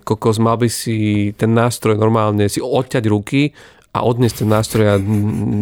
[0.00, 3.52] kokos, mal by si ten nástroj normálne si odťať ruky
[3.92, 4.96] a odniesť ten nástroj a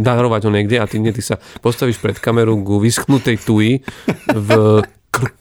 [0.06, 3.82] darovať ho niekde a ty, ty sa postavíš pred kameru ku vyschnutej tuji
[4.30, 4.48] v
[5.11, 5.35] kr-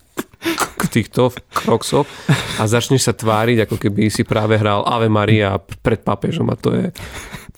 [0.73, 2.09] k týchto kroksoch
[2.57, 6.73] a začneš sa tváriť, ako keby si práve hral Ave Maria pred papežom a to
[6.73, 6.89] je,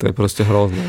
[0.03, 0.83] to je proste hrozné.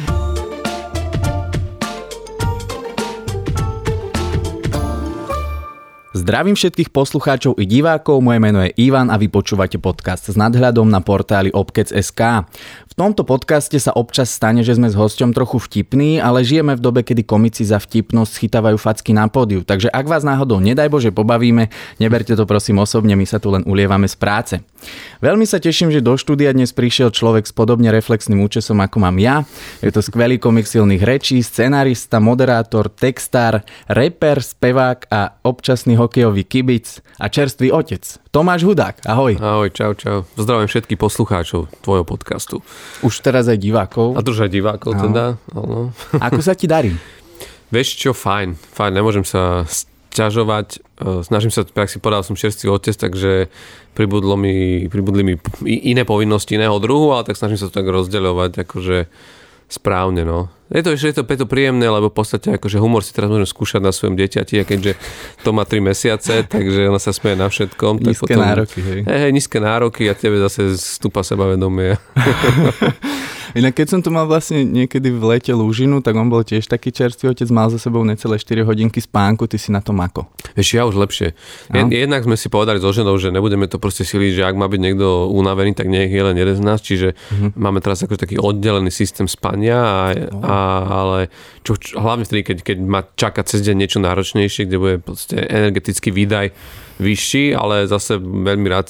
[6.12, 10.84] Zdravím všetkých poslucháčov i divákov, moje meno je Ivan a vy počúvate podcast s nadhľadom
[10.84, 12.44] na portáli Obkec.sk.
[12.92, 16.84] V tomto podcaste sa občas stane, že sme s hosťom trochu vtipní, ale žijeme v
[16.84, 21.08] dobe, kedy komici za vtipnosť schytávajú facky na pódiu, takže ak vás náhodou nedaj Bože
[21.08, 24.54] pobavíme, neberte to prosím osobne, my sa tu len ulievame z práce.
[25.24, 29.16] Veľmi sa teším, že do štúdia dnes prišiel človek s podobne reflexným účesom ako mám
[29.16, 29.48] ja.
[29.80, 37.00] Je to skvelý komik silných rečí, scenarista, moderátor, textár, reper, spevák a občasný hokejový kibic
[37.16, 38.04] a čerstvý otec.
[38.32, 39.36] Tomáš Hudák, ahoj.
[39.40, 40.24] Ahoj, čau, čau.
[40.40, 42.64] Zdravím všetkých poslucháčov tvojho podcastu.
[43.02, 44.14] Už teraz aj divákov.
[44.14, 45.02] A už aj divákov no.
[45.08, 45.24] teda.
[45.54, 45.78] Áno.
[46.18, 46.94] Ako sa ti darí?
[47.72, 49.64] Vieš čo, fajn, fajn, nemôžem sa
[50.12, 50.68] sťažovať.
[50.76, 50.78] E,
[51.24, 53.48] snažím sa, ak si povedal, som čerstvý otec, takže
[53.96, 55.34] pribudlo mi, pribudli mi
[55.64, 58.98] iné povinnosti iného druhu, ale tak snažím sa to tak rozdeľovať, akože
[59.72, 60.52] správne, no.
[60.72, 63.44] Je to, je to, je to príjemné, lebo v podstate akože humor si teraz môžem
[63.44, 64.96] skúšať na svojom dieťati a keďže
[65.44, 68.00] to má 3 mesiace, takže ona sa smeje na všetkom.
[68.00, 68.78] Nízke tak potom, nároky.
[68.80, 71.96] Hej, hej, nízke nároky a tebe zase stúpa sebavedomie.
[73.52, 76.88] Inak keď som tu mal vlastne niekedy v lete Lúžinu, tak on bol tiež taký
[76.88, 80.24] čerstvý otec, mal za sebou necelé 4 hodinky spánku, ty si na tom ako?
[80.56, 81.36] Vieš, ja už lepšie.
[81.68, 81.88] No.
[81.92, 84.80] Jednak sme si povedali so ženou, že nebudeme to proste siliť, že ak má byť
[84.80, 87.52] niekto unavený, tak nech je len jeden z nás, čiže uh-huh.
[87.56, 90.40] máme teraz ako taký oddelený systém spania, a, no.
[90.40, 90.56] a,
[90.88, 91.18] ale
[91.60, 95.36] čo, čo, hlavne vtedy, keď, keď ma čaká cez deň niečo náročnejšie, kde bude proste
[95.36, 96.52] energetický výdaj
[97.02, 98.88] vyšší, ale zase veľmi rád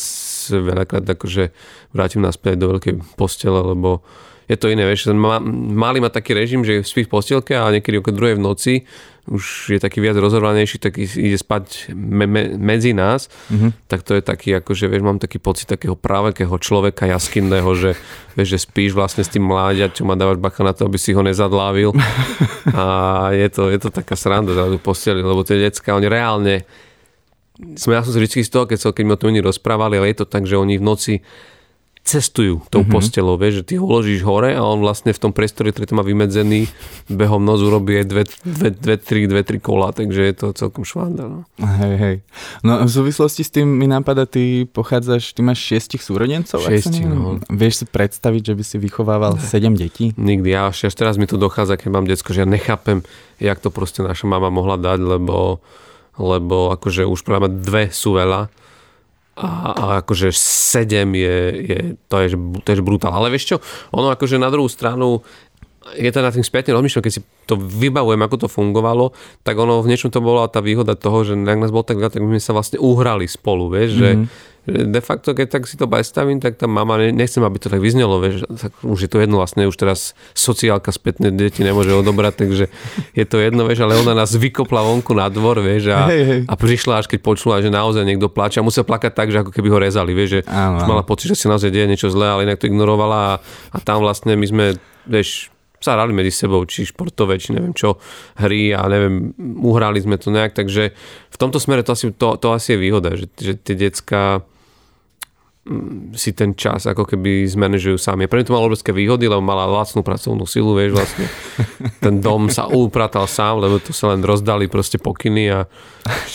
[0.50, 1.54] veľakrát akože
[1.94, 4.02] vrátim naspäť do veľkej postele, lebo
[4.48, 8.16] je to iné, vieš, mali ma taký režim, že spí v postielke a niekedy okolo
[8.16, 8.74] druhej v noci
[9.22, 13.86] už je taký viac rozhodovanejší, tak ide spať me, me, medzi nás, mm-hmm.
[13.86, 17.94] tak to je taký, akože vieš, mám taký pocit takého pravekého človeka jaskinného, že
[18.34, 19.46] vieš, že spíš vlastne s tým
[19.94, 21.94] čo ma dávaš bacha na to, aby si ho nezadlávil
[22.74, 22.84] a
[23.30, 26.66] je to, je to taká sranda zrazu posteli, lebo tie decka, oni reálne
[27.62, 30.24] ja som si vždy z toho, keď, keď mi o tom oni rozprávali, ale je
[30.24, 31.14] to tak, že oni v noci
[32.02, 32.94] cestujú tou mm-hmm.
[32.98, 35.94] postelou, vieš, že ty ho uložíš hore a on vlastne v tom priestore, ktorý to
[35.94, 36.66] má vymedzený,
[37.06, 41.30] behom nozu robí dve, dve, dve, tri, dve, tri kola, takže je to celkom švanda.
[41.30, 41.40] No.
[41.62, 42.16] Hej, hej.
[42.66, 46.66] No v súvislosti s tým mi napadá, ty pochádzaš, ty máš šiestich súrodencov?
[46.66, 47.38] Šiestich, no.
[47.46, 49.46] Vieš si predstaviť, že by si vychovával ne.
[49.46, 50.10] sedem detí?
[50.18, 53.06] Nikdy, ja až teraz mi to dochádza, keď mám decko, že ja nechápem,
[53.38, 55.62] jak to proste naša mama mohla dať, lebo
[56.20, 58.52] lebo akože už práve dve sú veľa
[59.32, 61.78] a, a akože 7 je, je,
[62.08, 63.16] to je, to je brutál.
[63.16, 63.56] Ale vieš čo,
[63.88, 65.24] ono akože na druhú stranu
[65.98, 69.10] je to na tým spätne rozmýšľam, keď si to vybavujem, ako to fungovalo,
[69.42, 72.22] tak ono v niečom to bola tá výhoda toho, že ak nás bol tak tak
[72.22, 74.22] my sme sa vlastne uhrali spolu, vieš, mm-hmm.
[74.22, 77.82] že de facto, keď tak si to predstavím, tak tá mama, nechcem, aby to tak
[77.82, 82.46] vyznelo, vieš, tak už je to jedno vlastne, už teraz sociálka spätne deti nemôže odobrať,
[82.46, 82.64] takže
[83.18, 86.40] je to jedno, vieš, ale ona nás vykopla vonku na dvor, vieš, a, hej, hej.
[86.46, 89.50] a prišla až keď počula, že naozaj niekto plače a musela plakať tak, že ako
[89.50, 92.46] keby ho rezali, vieš, že už mala pocit, že si naozaj deje niečo zlé, ale
[92.46, 93.32] inak to ignorovala a,
[93.74, 94.66] a tam vlastne my sme,
[95.10, 95.50] vieš,
[95.82, 97.98] sa hrali medzi sebou, či športové, či neviem čo,
[98.38, 100.94] hry a neviem, uhrali sme to nejak, takže
[101.28, 104.46] v tomto smere to asi, to, to asi je výhoda, že, že tie decka
[106.18, 108.26] si ten čas ako keby zmanéžujú sami.
[108.26, 111.26] Pre mňa to malo obrovské výhody, lebo mala lacnú pracovnú silu, vieš, vlastne
[112.04, 115.70] ten dom sa upratal sám, lebo tu sa len rozdali proste pokyny a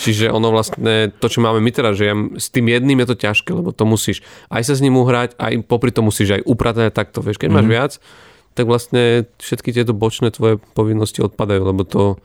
[0.00, 3.16] čiže ono vlastne, to čo máme my teraz, že ja, s tým jedným je to
[3.20, 6.88] ťažké, lebo to musíš aj sa s ním uhrať, aj popri to musíš aj upratať
[6.96, 7.68] takto, vieš, keď mm-hmm.
[7.68, 7.92] máš viac,
[8.56, 12.16] tak vlastne všetky tieto bočné tvoje povinnosti odpadajú, lebo to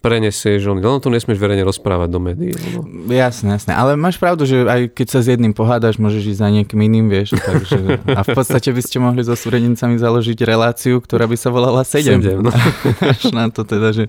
[0.00, 2.56] prenesieš, on, len to nesmieš verejne rozprávať do médií.
[2.72, 2.84] No.
[3.12, 3.72] Jasné, jasné.
[3.76, 7.06] Ale máš pravdu, že aj keď sa s jedným pohádaš, môžeš ísť za niekým iným,
[7.12, 7.36] vieš.
[7.36, 11.84] Takže, a v podstate by ste mohli so súredencami založiť reláciu, ktorá by sa volala
[11.84, 12.16] 7.
[12.16, 12.50] 7 no.
[13.12, 14.08] Až na to teda, že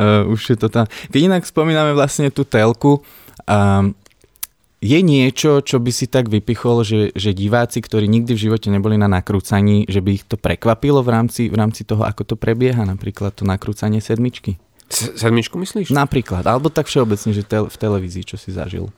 [0.00, 0.88] uh, už je to tam.
[1.12, 3.04] Keď inak spomíname vlastne tú telku,
[3.44, 3.92] um,
[4.84, 9.00] je niečo, čo by si tak vypichol, že, že diváci, ktorí nikdy v živote neboli
[9.00, 12.84] na nakrúcaní, že by ich to prekvapilo v rámci, v rámci toho, ako to prebieha,
[12.84, 14.60] napríklad to nakrúcanie sedmičky?
[14.92, 15.90] Sedmičku myslíš?
[15.90, 18.92] Napríklad, alebo tak všeobecne, že te- v televízii, čo si zažil.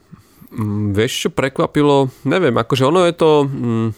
[0.50, 2.10] Mm, vieš, čo prekvapilo?
[2.26, 3.30] Neviem, akože ono je to...
[3.46, 3.88] Mm,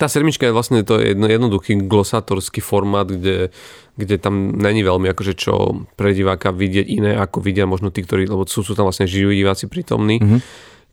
[0.00, 3.52] tá sedmička je vlastne to jedno, jednoduchý glosátorský formát, kde,
[4.00, 8.24] kde tam není veľmi akože čo pre diváka vidieť iné, ako vidia možno tí, ktorí,
[8.24, 10.16] lebo sú, sú tam vlastne živí diváci prítomní.
[10.22, 10.40] Mm-hmm.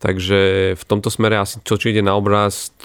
[0.04, 0.40] Takže
[0.76, 2.76] v tomto smere asi čo, čo ide na obraz,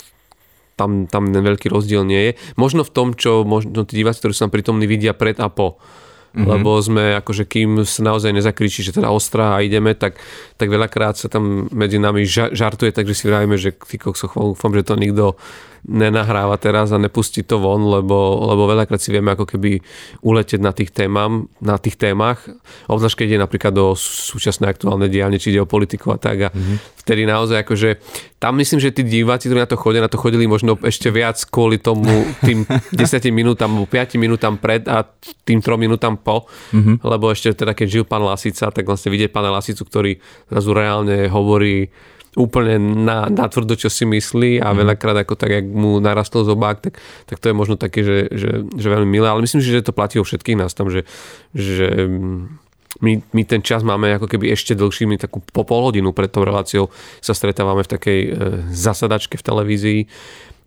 [0.79, 2.33] tam, tam ten veľký rozdiel nie je.
[2.57, 5.77] Možno v tom, čo možno tí diváci, ktorí sú tam prítomní, vidia pred a po.
[6.33, 6.49] Mm-hmm.
[6.49, 10.17] Lebo sme, akože kým sa naozaj nezakričí, že teda ostrá a ideme, tak,
[10.57, 14.81] tak veľakrát sa tam medzi nami žartuje, takže si vravíme, že ty kokso, dúfam, že
[14.81, 15.37] to nikto
[15.83, 19.83] nenahráva teraz a nepustí to von, lebo, lebo veľakrát si vieme ako keby
[20.23, 22.47] uletieť na tých, témam, na tých témach,
[22.87, 26.49] obzvlášť keď ide napríklad do súčasné aktuálne diálne, či ide o politiku a tak a
[26.55, 27.03] mm-hmm.
[27.03, 27.99] vtedy naozaj akože
[28.39, 31.39] tam myslím, že tí diváci, ktorí na to chodia, na to chodili možno ešte viac
[31.51, 32.63] kvôli tomu tým
[32.95, 35.03] 10 minútam, 5 minútam pred a
[35.43, 37.03] tým 3 minútam po, mm-hmm.
[37.03, 41.27] lebo ešte teda keď žil pán Lasica, tak vlastne vidieť pána Lasicu, ktorý zrazu reálne
[41.27, 41.91] hovorí
[42.33, 44.77] úplne na, na tvrdo, čo si myslí a mm.
[44.77, 46.95] veľakrát ako tak, jak mu narastol zobák, tak,
[47.29, 49.29] tak to je možno také, že, že, že veľmi milé.
[49.29, 51.05] Ale myslím, že to platí o všetkých nás tam, že,
[51.53, 52.09] že
[53.01, 56.29] my, my ten čas máme ako keby ešte dlhší, my takú po pol hodinu pred
[56.29, 56.89] tou reláciou
[57.21, 58.31] sa stretávame v takej e,
[58.69, 60.01] zasadačke v televízii,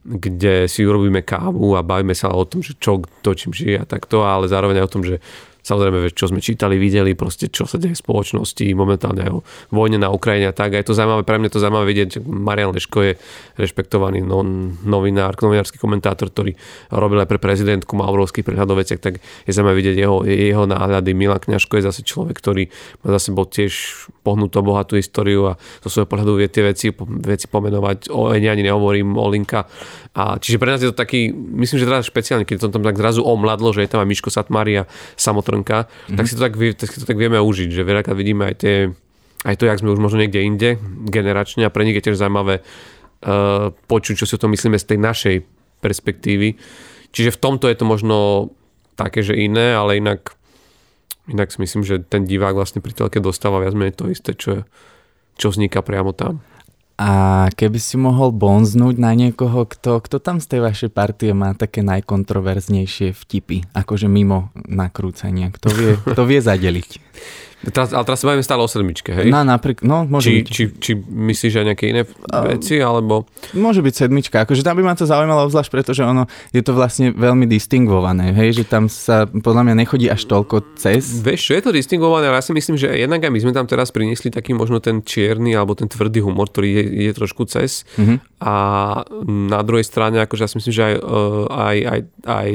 [0.06, 3.90] kde si urobíme kávu a bavíme sa o tom, že čo, to čím žije a
[3.90, 5.18] takto, ale zároveň aj o tom, že
[5.66, 9.40] Samozrejme, čo sme čítali, videli, proste čo sa deje v spoločnosti, momentálne aj o
[9.74, 10.78] vojne na Ukrajine a tak.
[10.78, 13.14] A je to zaujímavé, pre mňa to zaujímavé vidieť, Marian Leško je
[13.58, 16.54] rešpektovaný non, novinár, novinársky komentátor, ktorý
[16.94, 20.70] robil aj pre prezidentku, má obrovský prehľad o veciach, tak je zaujímavé vidieť jeho, jeho
[20.70, 21.18] náhľady.
[21.18, 22.70] Milan Kňažko je zase človek, ktorý
[23.02, 23.74] má za sebou tiež
[24.26, 26.92] pohnutú bohatú históriu a zo svojho pohľadu vie tie veci,
[27.24, 28.10] veci pomenovať.
[28.12, 29.70] O Eni ani nehovorím, o Linka.
[30.18, 32.98] A čiže pre nás je to taký, myslím, že teraz špeciálne, keď to tam tak
[33.00, 36.18] zrazu omladlo, že je tam aj Miško Satmaria, samotný Trnka, mm-hmm.
[36.18, 38.76] tak, si to tak, tak si to tak vieme užiť, že veľakrát vidíme aj tie
[39.46, 42.66] aj to, jak sme už možno niekde inde generačne a pre nich je tiež zaujímavé
[42.66, 45.36] uh, počuť, čo si o tom myslíme z tej našej
[45.86, 46.58] perspektívy.
[47.14, 48.18] Čiže v tomto je to možno
[48.98, 50.34] také, že iné, ale inak,
[51.30, 54.50] inak si myslím, že ten divák vlastne pri telke dostáva viac menej to isté, čo,
[54.52, 54.62] je,
[55.38, 56.42] čo vzniká priamo tam.
[56.96, 57.12] A
[57.52, 61.84] keby si mohol bonznúť na niekoho, kto, kto tam z tej vašej partie má také
[61.84, 66.90] najkontroverznejšie vtipy, akože mimo nakrúcania, kto vie, kto vie zadeliť?
[67.66, 69.28] Teraz, ale teraz sa bavíme stále o sedmičke, hej?
[69.32, 70.48] No, napríklad, no, môže či, byť.
[70.52, 72.02] Či, či myslíš aj nejaké iné
[72.46, 73.26] veci, alebo...
[73.58, 77.16] Môže byť sedmička, akože tam by ma to zaujímalo obzvlášť, pretože ono je to vlastne
[77.16, 81.26] veľmi distingované, hej, že tam sa podľa mňa nechodí až toľko cez.
[81.26, 83.90] Vieš, je to distingované, ale ja si myslím, že jednak aj my sme tam teraz
[83.90, 87.88] priniesli taký možno ten čierny alebo ten tvrdý humor, ktorý je, je trošku cez.
[87.98, 88.18] Mm-hmm.
[88.46, 88.56] A
[89.26, 91.02] na druhej strane, akože ja si myslím, že aj, e,
[91.50, 92.00] aj, aj,
[92.30, 92.50] aj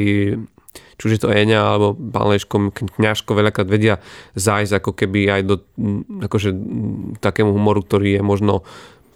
[1.01, 4.05] či už je to Eňa alebo pán Leško, kňažko veľakrát vedia
[4.37, 5.57] zájsť ako keby aj do
[6.29, 6.53] akože,
[7.25, 8.61] takému humoru, ktorý je možno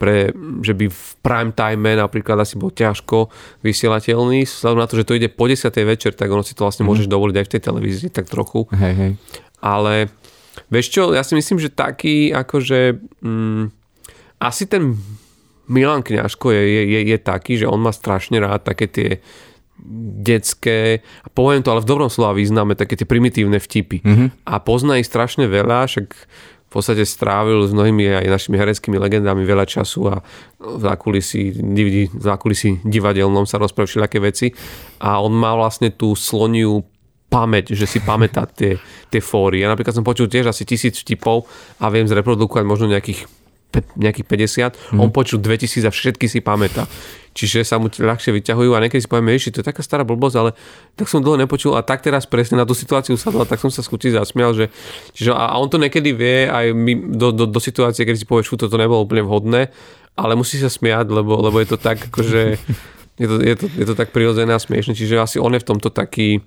[0.01, 0.33] pre,
[0.65, 3.29] že by v prime time napríklad asi bol ťažko
[3.61, 5.69] vysielateľný, vzhľadom na to, že to ide po 10.
[5.85, 6.89] večer, tak ono si to vlastne mm.
[6.89, 8.65] môžeš dovoliť aj v tej televízii, tak trochu.
[8.73, 9.13] Hej, hej.
[9.61, 10.09] Ale
[10.73, 13.65] vieš čo, ja si myslím, že taký akože mm,
[14.41, 14.97] asi ten
[15.69, 19.09] Milan Kňažko je, je, je taký, že on má strašne rád také tie
[20.25, 24.01] detské, a poviem to ale v dobrom slova význame, také tie primitívne vtipy.
[24.01, 24.29] Mm-hmm.
[24.47, 26.07] A pozná ich strašne veľa, však
[26.65, 30.15] v podstate strávil s mnohými aj našimi hereckými legendami veľa času a
[30.59, 31.55] v zákulisí,
[32.11, 34.47] v zákulisí divadelnom sa rozprávali všelijaké veci
[34.99, 36.83] a on má vlastne tú sloniu
[37.31, 38.79] pamäť, že si pamätá tie,
[39.11, 39.63] tie fóry.
[39.63, 41.47] Ja napríklad som počul tiež asi tisíc vtipov
[41.79, 43.27] a viem zreprodukovať možno nejakých
[43.97, 45.01] nejakých 50, mm.
[45.01, 46.85] on počul 2000 a všetky si pamätá.
[47.35, 50.37] Čiže sa mu ľahšie vyťahujú a niekedy si povieme, že to je taká stará blbosť,
[50.39, 50.51] ale
[50.95, 53.83] tak som dlho nepočul a tak teraz presne na tú situáciu sadol tak som sa
[53.83, 54.71] skutí zasmial, že,
[55.19, 58.55] čiže a on to niekedy vie aj my, do, do, do situácie, keď si povieš,
[58.55, 59.75] toto nebolo úplne vhodné,
[60.15, 62.55] ale musí sa smiať, lebo, lebo je to tak, akože
[63.21, 65.69] je to, je, to, je to tak prirodzené a smiešne, čiže asi on je v
[65.75, 66.39] tomto taký,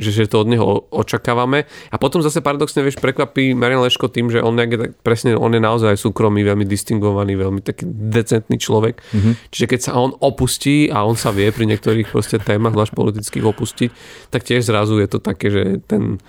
[0.00, 1.68] že, že to od neho očakávame.
[1.92, 5.52] A potom zase paradoxne, vieš, prekvapí Marian Leško tým, že on je tak, presne, on
[5.52, 9.00] je naozaj súkromný, veľmi distingovaný, veľmi taký decentný človek.
[9.00, 9.32] Mm-hmm.
[9.52, 13.44] Čiže keď sa on opustí a on sa vie pri niektorých proste témach, zvlášť politických
[13.44, 13.90] opustiť,
[14.32, 16.20] tak tiež zrazu je to také, že ten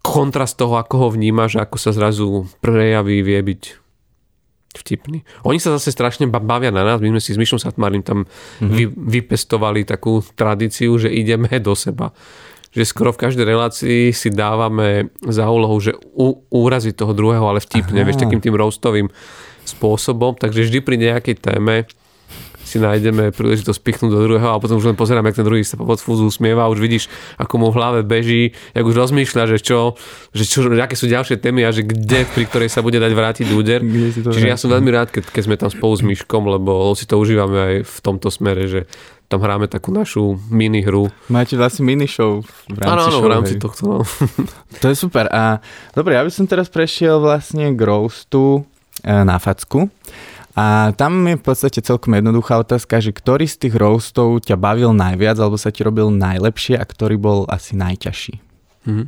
[0.00, 3.79] kontrast toho, ako ho vnímaš, ako sa zrazu prejaví, vie byť
[4.70, 5.26] vtipný.
[5.42, 7.02] Oni sa zase strašne bavia na nás.
[7.02, 8.70] My sme si s Myšom Satmarim tam mm-hmm.
[8.70, 12.14] vy, vypestovali takú tradíciu, že ideme do seba.
[12.70, 15.98] Že skoro v každej relácii si dávame za úlohu, že
[16.54, 18.06] úraziť toho druhého, ale vtipne, Aha.
[18.06, 19.10] vieš, takým tým roastovým
[19.66, 20.38] spôsobom.
[20.38, 21.90] Takže vždy pri nejakej téme
[22.70, 25.74] si nájdeme príležitosť pichnúť do druhého a potom už len pozerám, jak ten druhý sa
[25.74, 29.98] pod fúzu usmieva už vidíš, ako mu v hlave beží, jak už rozmýšľa, že čo,
[30.30, 33.46] že čo, aké sú ďalšie témy a že kde, pri ktorej sa bude dať vrátiť
[33.50, 33.82] úder.
[34.14, 37.18] Čiže ja som veľmi rád, keď, keď sme tam spolu s Myškom, lebo si to
[37.18, 38.86] užívame aj v tomto smere, že
[39.30, 41.06] tam hráme takú našu mini hru.
[41.30, 43.62] Máte vlastne mini show v rámci Áno, áno, v rámci hej.
[43.62, 43.82] tohto.
[43.86, 43.96] No.
[44.82, 45.30] To je super.
[45.30, 45.62] A
[45.94, 48.66] dobre, ja by som teraz prešiel vlastne k roastu
[49.06, 49.86] na facku.
[50.58, 54.90] A tam je v podstate celkom jednoduchá otázka, že ktorý z tých roastov ťa bavil
[54.90, 58.42] najviac, alebo sa ti robil najlepšie a ktorý bol asi najťažší?
[58.86, 59.06] Mm-hmm.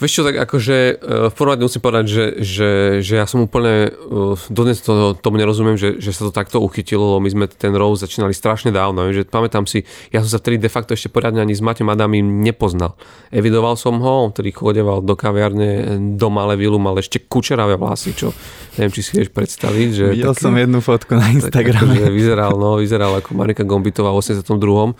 [0.00, 0.92] Vieš čo, tak akože e,
[1.28, 2.70] v prvom musím povedať, že, že,
[3.04, 7.20] že ja som úplne, e, dodnes to, tomu nerozumiem, že, že sa to takto uchytilo,
[7.20, 10.72] my sme ten Rose začínali strašne dávno, že pamätám si, ja som sa vtedy de
[10.72, 12.96] facto ešte poriadne ani s Maťom Adami nepoznal.
[13.28, 18.32] Evidoval som ho, on vtedy chodeval do kaviarne, do Malevilu, mal ešte kučeravé vlasy, čo
[18.80, 19.88] neviem, či si vieš predstaviť.
[19.92, 21.76] Že Videl tak, som jednu fotku na Instagrame.
[21.76, 24.96] Tak, akože vyzeral, no, vyzeral ako Marika Gombitová v 82.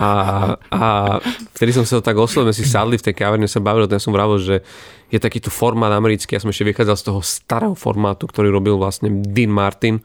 [0.00, 0.10] A,
[0.72, 0.88] a
[1.52, 4.16] vtedy som sa to tak oslovil, si sadli v tej kaviarne, sa bavili, ten som
[4.16, 4.56] vravil, že
[5.08, 9.08] je takýto formát americký, ja som ešte vychádzal z toho starého formátu, ktorý robil vlastne
[9.24, 10.04] Dean Martin,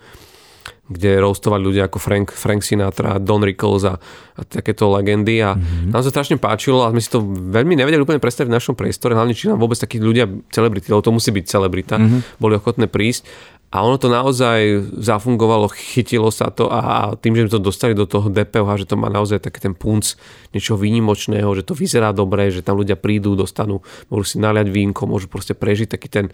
[0.83, 3.95] kde roastovali ľudia ako Frank, Frank Sinatra, Don Rickles a,
[4.35, 5.95] a takéto legendy a mm-hmm.
[5.95, 9.15] nám sa strašne páčilo a sme si to veľmi nevedeli úplne predstaviť v našom priestore,
[9.15, 12.39] hlavne či nám vôbec takí ľudia, celebrity, lebo to musí byť celebrita, mm-hmm.
[12.39, 13.27] boli ochotné prísť
[13.73, 18.05] a ono to naozaj zafungovalo, chytilo sa to a tým, že sme to dostali do
[18.05, 20.13] toho DPH, že to má naozaj taký ten punc
[20.53, 23.81] niečoho výnimočného, že to vyzerá dobre, že tam ľudia prídu, dostanú,
[24.13, 26.25] môžu si naliať vínko, môžu proste prežiť taký ten,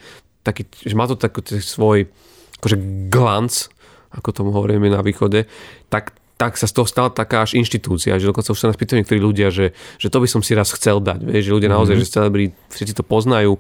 [0.43, 2.11] taký, že má to taký svoj
[2.59, 2.75] akože
[3.07, 3.71] glanc,
[4.11, 5.47] ako tomu hovoríme na východe,
[5.87, 8.99] tak, tak sa z toho stala taká až inštitúcia, že dokonca už sa nás pýtajú
[8.99, 11.87] niektorí ľudia, že, že to by som si raz chcel dať, vieš, že ľudia mm-hmm.
[11.87, 13.55] naozaj, že celebrí, všetci to poznajú,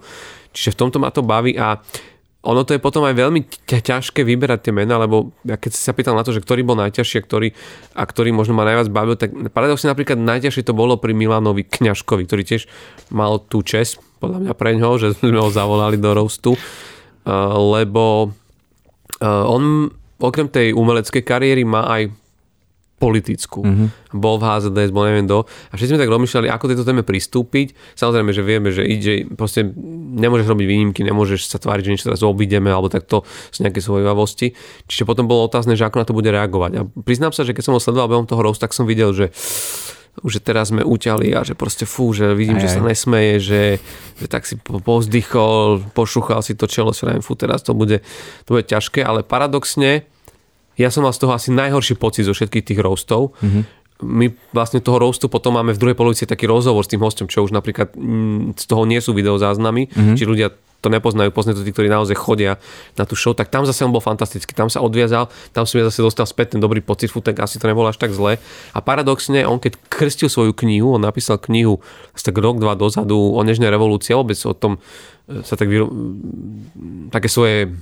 [0.51, 1.79] čiže v tomto ma to baví a
[2.39, 5.91] ono to je potom aj veľmi ťažké vyberať tie mená, lebo ja keď si sa
[5.91, 7.49] pýtal na to, že ktorý bol najťažší a ktorý,
[7.99, 12.23] a ktorý možno ma najviac bavil, tak paradoxne napríklad najťažšie to bolo pri Milanovi Kňažkovi,
[12.23, 12.71] ktorý tiež
[13.11, 16.59] mal tú čest, podľa mňa pre ňoho, že sme ho zavolali do roastu, uh,
[17.75, 22.11] lebo uh, on okrem tej umeleckej kariéry má aj
[22.99, 23.63] politickú.
[23.63, 23.87] Mm-hmm.
[24.19, 25.47] Bol v HZDS, bol neviem do.
[25.71, 27.73] A všetci sme tak rozmýšľali, ako tejto téme pristúpiť.
[27.95, 29.63] Samozrejme, že vieme, že ide, proste
[30.19, 34.51] nemôžeš robiť výnimky, nemôžeš sa tváriť, že niečo teraz obídeme, alebo takto sú nejaké svojivavosti.
[34.85, 36.71] Čiže potom bolo otázne, že ako na to bude reagovať.
[36.75, 39.31] A priznám sa, že keď som ho sledoval behom toho roast, tak som videl, že
[40.19, 43.63] že teraz sme uťali a že proste fú, že vidím, aj, že sa nesmeje, že,
[44.19, 48.03] že tak si povzdychol, pošúchal si to čelo, že fú, teraz to bude,
[48.43, 50.03] to bude ťažké, ale paradoxne
[50.79, 53.35] ja som mal z toho asi najhorší pocit zo všetkých tých roastov.
[53.43, 53.63] Mm-hmm.
[53.99, 57.43] My vlastne toho roastu potom máme v druhej polovici taký rozhovor s tým hostom, čo
[57.43, 60.15] už napríklad mm, z toho nie sú videozáznamy, mm-hmm.
[60.15, 62.55] či ľudia to nepoznajú, poznajú to tí, ktorí naozaj chodia
[62.95, 65.91] na tú show, tak tam zase on bol fantastický, tam sa odviazal, tam som ja
[65.91, 68.39] zase dostal späť ten dobrý pocit, fú, tak asi to nebolo až tak zle.
[68.71, 71.83] A paradoxne, on keď krstil svoju knihu, on napísal knihu
[72.15, 74.79] tak rok, dva dozadu o Nežnej revolúcii, vôbec o tom
[75.27, 75.91] e, sa tak vyro...
[77.11, 77.75] také svoje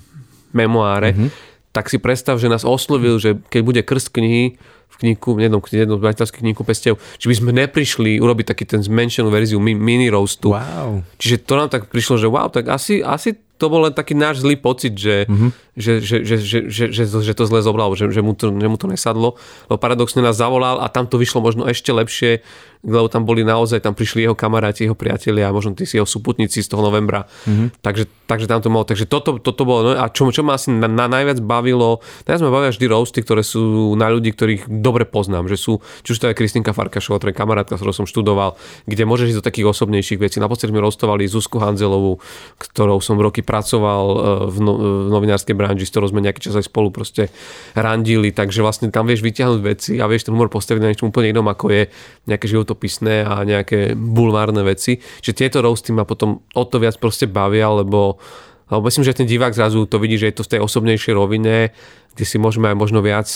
[0.57, 4.57] memoáre, mm-hmm tak si predstav, že nás oslovil, že keď bude krst knihy,
[4.87, 8.81] v knihu, v jednom, jednom majiteľských knihu pestev, či by sme neprišli urobiť taký ten
[8.81, 10.55] zmenšenú verziu mini roastu.
[10.55, 11.03] Wow.
[11.19, 14.45] Čiže to nám tak prišlo, že wow, tak asi, asi to bol len taký náš
[14.45, 15.49] zlý pocit, že, mm-hmm.
[15.73, 18.67] že, že, že, že, že, že, že to zle zobral, že, že, mu to, že
[18.69, 19.35] mu to nesadlo.
[19.67, 22.45] Lebo paradoxne nás zavolal a tam to vyšlo možno ešte lepšie,
[22.85, 26.05] lebo tam boli naozaj, tam prišli jeho kamaráti, jeho priatelia a možno tí si jeho
[26.05, 27.25] súputníci z toho novembra.
[27.47, 27.81] Mm-hmm.
[27.81, 28.85] Takže, takže tam to bolo.
[28.85, 29.79] Takže toto, toto bolo.
[29.87, 33.19] No a čo, čo ma asi na, na najviac bavilo, najviac ma bavia vždy roasty,
[33.25, 35.49] ktoré sú na ľudí, ktorých dobre poznám.
[35.49, 35.73] Že sú,
[36.05, 39.39] či už to je Kristinka Farkašová, to je kamarátka, ktorou som študoval, kde môžeš ísť
[39.41, 40.37] do takých osobnejších vecí.
[40.37, 42.21] Naposledy sme roastovali Zuzku Hanzelovú,
[42.59, 44.17] ktorou som roky pracoval e,
[44.51, 47.33] v, no, v novinárskej branži, s ktorou sme nejaký čas aj spolu proste
[47.73, 48.29] randili.
[48.35, 51.47] Takže vlastne tam vieš vyťahnuť veci a vieš ten humor postaviť na niečom úplne inom,
[51.47, 51.81] ako je
[52.27, 54.99] nejaké život životopisné a nejaké bulvárne veci.
[54.99, 58.19] Čiže tieto roasty ma potom o to viac proste bavia, lebo,
[58.67, 61.71] lebo myslím, že ten divák zrazu to vidí, že je to z tej osobnejšej rovine,
[62.11, 63.31] kde si môžeme aj možno viac,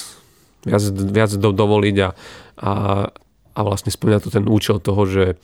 [0.68, 2.10] viac, viac do, dovoliť a,
[2.60, 2.72] a,
[3.56, 5.40] a vlastne splňa to ten účel toho, že,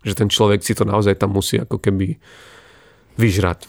[0.00, 2.16] že ten človek si to naozaj tam musí ako keby
[3.20, 3.68] vyžrať.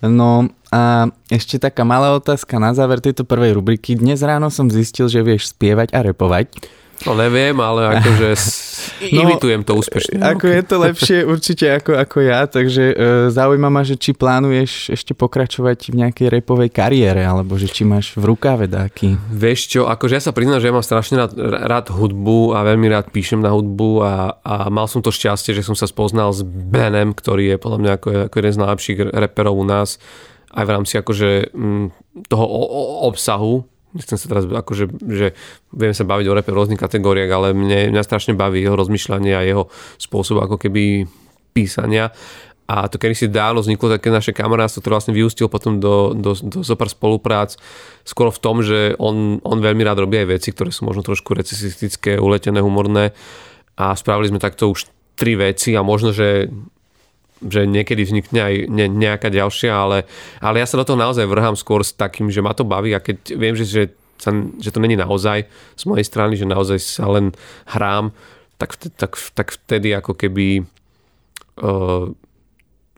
[0.00, 4.00] No a ešte taká malá otázka na záver tejto prvej rubriky.
[4.00, 6.56] Dnes ráno som zistil, že vieš spievať a repovať.
[7.08, 8.28] No neviem, ale akože
[9.16, 10.20] no, imitujem to úspešne.
[10.20, 12.94] Ako je to lepšie určite ako, ako ja, takže e,
[13.32, 18.12] zaujíma ma, že či plánuješ ešte pokračovať v nejakej repovej kariére, alebo že či máš
[18.12, 19.16] v rukáve dáky.
[19.32, 22.86] Vieš čo, akože ja sa priznám, že ja mám strašne rád, rád hudbu a veľmi
[22.92, 24.14] rád píšem na hudbu a,
[24.44, 27.92] a mal som to šťastie, že som sa spoznal s Benem, ktorý je podľa mňa
[27.96, 29.96] ako, ako jeden z najlepších reperov u nás
[30.50, 31.86] aj v rámci akože m, mm,
[32.26, 33.62] toho o, o, obsahu,
[33.94, 35.34] nechcem sa teraz akože, že
[35.74, 39.32] viem sa baviť o repe v rôznych kategóriách, ale mne, mňa strašne baví jeho rozmýšľanie
[39.34, 39.66] a jeho
[39.98, 41.06] spôsob ako keby
[41.50, 42.14] písania.
[42.70, 46.38] A to kedy si dávno vzniklo také naše kamarátstvo, ktoré vlastne vyústil potom do, do,
[46.38, 47.58] do zopár spoluprác,
[48.06, 51.34] skoro v tom, že on, on veľmi rád robí aj veci, ktoré sú možno trošku
[51.34, 53.10] recesistické, uletené, humorné
[53.74, 54.86] a spravili sme takto už
[55.18, 56.46] tri veci a možno, že
[57.40, 60.04] že niekedy vznikne aj ne, nejaká ďalšia, ale,
[60.44, 63.00] ale ja sa do toho naozaj vrhám skôr s takým, že ma to baví a
[63.00, 63.82] keď viem, že, že,
[64.20, 64.30] sa,
[64.60, 67.32] že to není naozaj z mojej strany, že naozaj sa len
[67.72, 68.12] hrám,
[68.60, 70.68] tak, tak, tak vtedy ako keby
[71.64, 72.12] uh,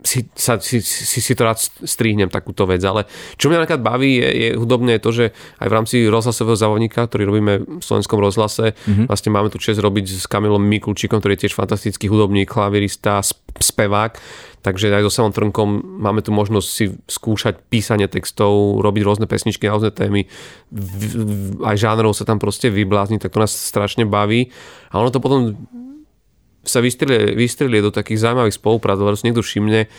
[0.02, 3.06] si, sa, si, si, si to rád strihnem takúto vec, ale
[3.38, 5.24] čo mňa napríklad baví je, je hudobne to, že
[5.62, 9.06] aj v rámci rozhlasového závodníka, ktorý robíme v slovenskom rozhlase, mm-hmm.
[9.06, 14.18] vlastne máme tu čest robiť s Kamilom Mikulčíkom, ktorý je tiež fantastický hudobník, klavirista, spevák,
[14.64, 19.68] takže aj so Samom Trnkom máme tu možnosť si skúšať písanie textov, robiť rôzne pesničky
[19.68, 20.26] na rôzne témy,
[21.62, 24.48] aj žánrov sa tam proste vyblázniť, tak to nás strašne baví.
[24.92, 25.56] A ono to potom
[26.62, 29.90] sa vystrelie, vystrelie do takých zaujímavých spoluprác, lebo si niekto všimne,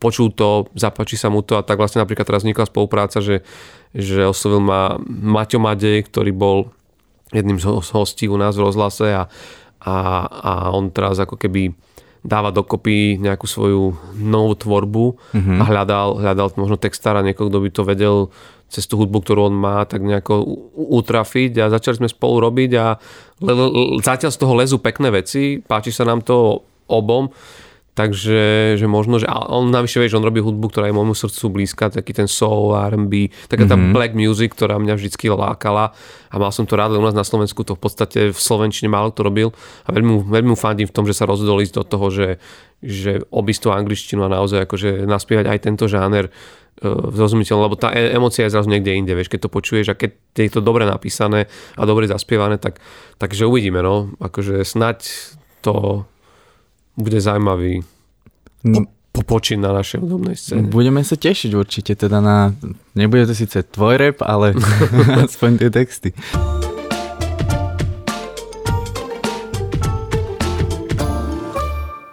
[0.00, 3.44] počul to, zapáči sa mu to a tak vlastne napríklad teraz vznikla spolupráca, že,
[3.92, 6.72] že oslovil ma Maťo Madej, ktorý bol
[7.30, 9.28] jedným z hostí u nás v rozhlase a,
[9.80, 11.76] a, a on teraz ako keby
[12.20, 15.58] dáva dokopy nejakú svoju novú tvorbu mm-hmm.
[15.60, 18.16] a hľadal, hľadal možno textára, niekoho, kto by to vedel
[18.70, 20.46] cez tú hudbu, ktorú on má, tak nejako
[20.78, 22.94] utrafiť a začali sme spolu robiť a
[23.98, 27.34] zatiaľ z toho lezú pekné veci, páči sa nám to obom,
[27.94, 31.44] takže že možno, že on navyše vie, že on robí hudbu, ktorá je môjmu srdcu
[31.50, 33.94] blízka, taký ten soul, R&B, taká tá mm-hmm.
[33.94, 35.92] black music, ktorá mňa vždycky lákala.
[36.30, 39.10] A mal som to rád, u nás na Slovensku to v podstate v Slovenčine málo
[39.10, 39.50] to robil.
[39.84, 42.28] A veľmi, veľmi fandím v tom, že sa rozhodol ísť do toho, že,
[42.78, 46.30] že obísť tú angličtinu a naozaj akože naspievať aj tento žáner
[46.80, 50.10] zrozumiteľné, lebo tá e- emocia je zrazu niekde inde, vieš, keď to počuješ a keď
[50.32, 51.44] je to dobre napísané
[51.76, 52.80] a dobre zaspievané, tak,
[53.20, 54.98] takže uvidíme, no, akože snať
[55.60, 56.08] to
[56.96, 57.82] bude zaujímavý
[58.62, 58.80] po,
[59.10, 60.68] po počin na našej hudobnej scéne.
[60.68, 62.54] Budeme sa tešiť určite teda na,
[62.94, 64.54] nebude to síce tvoj rap, ale
[65.26, 66.10] aspoň tie texty.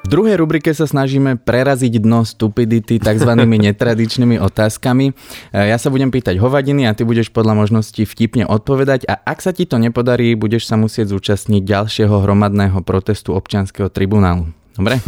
[0.08, 3.28] V druhej rubrike sa snažíme preraziť dno stupidity tzv.
[3.68, 5.12] netradičnými otázkami.
[5.12, 5.14] E,
[5.52, 9.52] ja sa budem pýtať hovadiny a ty budeš podľa možností vtipne odpovedať a ak sa
[9.52, 14.48] ti to nepodarí, budeš sa musieť zúčastniť ďalšieho hromadného protestu občianského tribunálu.
[14.78, 15.02] Dobre?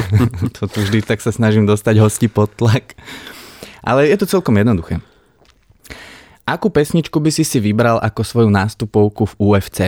[0.56, 2.92] to tu vždy tak sa snažím dostať hosti pod tlak.
[3.80, 5.00] Ale je to celkom jednoduché.
[6.44, 9.78] Akú pesničku by si si vybral ako svoju nástupovku v UFC?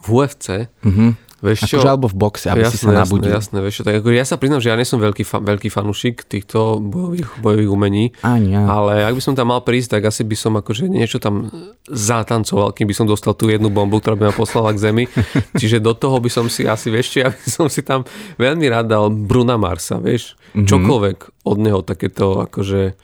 [0.00, 0.72] V UFC?
[0.80, 1.31] Mhm.
[1.42, 1.82] Vieš čo?
[1.82, 3.34] Akože alebo v boxe, aby jasné, si sa nabudil.
[3.34, 5.42] Jasné, jasné, vieš čo, tak ako ja sa priznám, že ja nie som veľký, fa,
[5.42, 8.62] veľký fanúšik týchto bojových, bojových umení, Ani ja.
[8.62, 11.50] ale ak by som tam mal prísť, tak asi by som akože niečo tam
[11.90, 15.04] zatancoval, kým by som dostal tú jednu bombu, ktorá by ma poslala k zemi.
[15.60, 18.06] Čiže do toho by som si asi, vieš čo, ja by som si tam
[18.38, 20.70] veľmi rád dal Bruna Marsa, vieš, mm-hmm.
[20.70, 22.94] čokoľvek od neho takéto akože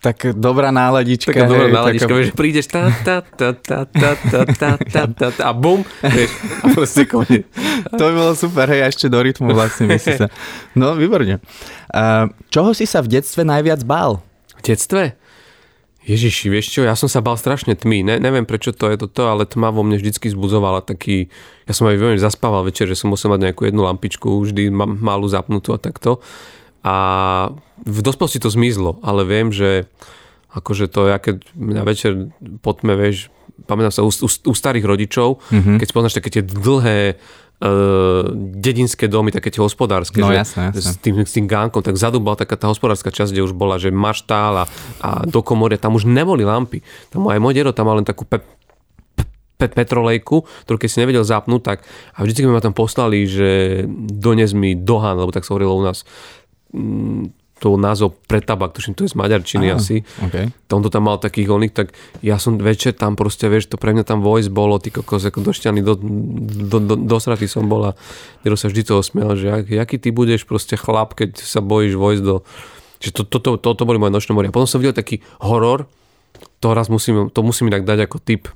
[0.00, 1.28] tak dobrá náladička.
[1.28, 2.18] Taká dobrá hej, náladička, taká...
[2.18, 6.32] vieš, prídeš ta, ta, ta, ta, ta, ta, ta, ta, ta, ta, a bum, vieš,
[6.64, 7.44] a proste koniec.
[7.92, 10.32] To by bolo super, hej, a ešte do rytmu vlastne si sa...
[10.72, 11.44] No, výborne.
[11.92, 14.24] Uh, čoho si sa v detstve najviac bál?
[14.56, 15.20] V detstve?
[16.00, 18.00] Ježiši, vieš čo, ja som sa bál strašne tmy.
[18.00, 21.28] Ne, neviem prečo to je toto, ale tma vo mne vždycky zbudzovala taký...
[21.68, 25.28] Ja som aj veľmi zaspával večer, že som musel mať nejakú jednu lampičku, vždy malú
[25.28, 26.24] zapnutú a takto.
[26.80, 26.96] A
[27.84, 29.88] v dospelosti to zmizlo, ale viem, že
[30.50, 32.32] akože to ja keď na večer
[32.64, 33.30] po tme, vieš,
[33.68, 35.76] pamätám sa u, u, u starých rodičov, mm-hmm.
[35.78, 37.20] keď spoznáš také tie dlhé
[37.60, 38.24] uh,
[38.56, 40.80] dedinské domy, také tie hospodárske, no, že jasne, jasne.
[40.80, 43.76] S, tým, s tým gánkom, tak zadu bola taká tá hospodárska časť, kde už bola,
[43.76, 44.68] že maštál a,
[45.04, 46.80] a do komory, tam už neboli lampy.
[47.12, 48.42] Tam aj môj dedo tam mal len takú pe,
[49.60, 51.78] pe, petrolejku, ktorú keď si nevedel zapnúť, tak
[52.16, 55.84] a vždycky mi ma tam poslali, že dones mi dohan, lebo tak sa hovorilo u
[55.84, 56.08] nás
[57.60, 60.00] to názov pre tabak, tuším, to je z maďarčiny Aha, asi.
[60.16, 60.48] Okay.
[60.72, 61.92] On to tam mal takých oných, tak
[62.24, 65.44] ja som večer tam proste, vieš, to pre mňa tam voice bolo, ty kokos, ako
[65.44, 67.96] došťaný, do, do, do, dosratý som bol a
[68.40, 72.00] Dero sa vždy toho smiel, že jak, jaký ty budeš proste chlap, keď sa bojíš
[72.00, 72.40] voice do...
[73.04, 74.52] Že to, to, to, to, to boli moje nočné moria.
[74.52, 75.84] Potom som videl taký horor,
[76.64, 78.48] to raz musím, to musím inak dať ako tip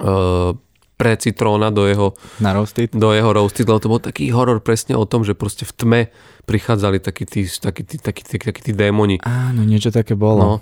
[0.00, 0.56] uh,
[0.94, 2.94] pre citróna do jeho, Na roasted.
[2.94, 6.00] do jeho roasted, lebo to bol taký horor presne o tom, že proste v tme
[6.46, 9.18] prichádzali takí tí, takí tí, takí tí, takí tí démoni.
[9.26, 10.40] Áno, niečo také bolo.
[10.40, 10.54] No,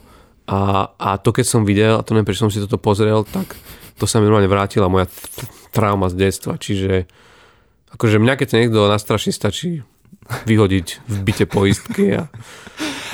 [0.49, 3.55] a, a to keď som videl, a to neviem, prečo som si toto pozrel, tak
[4.01, 5.07] to sa mi normálne vrátila moja
[5.71, 6.57] trauma z detstva.
[6.57, 7.07] Čiže
[7.93, 9.85] akože mňa keď sa niekto nastraší, stačí
[10.49, 12.17] vyhodiť v byte poistky.
[12.17, 12.33] A...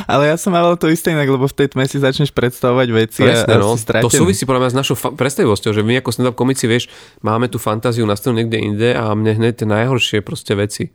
[0.06, 3.20] Ale ja som mal to isté inak, lebo v tej tme si začneš predstavovať veci
[3.24, 3.74] Presne, a, no.
[3.74, 6.92] To súvisí podľa mňa s našou fa- predstavivosťou, že my ako stand-up komici, vieš,
[7.24, 10.94] máme tú fantáziu nastavenú niekde inde a mne hneď tie najhoršie proste veci.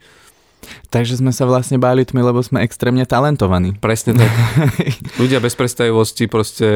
[0.93, 3.75] Takže sme sa vlastne báli tmy, lebo sme extrémne talentovaní.
[3.83, 4.31] Presne tak.
[5.21, 6.67] Ľudia bez predstavivosti proste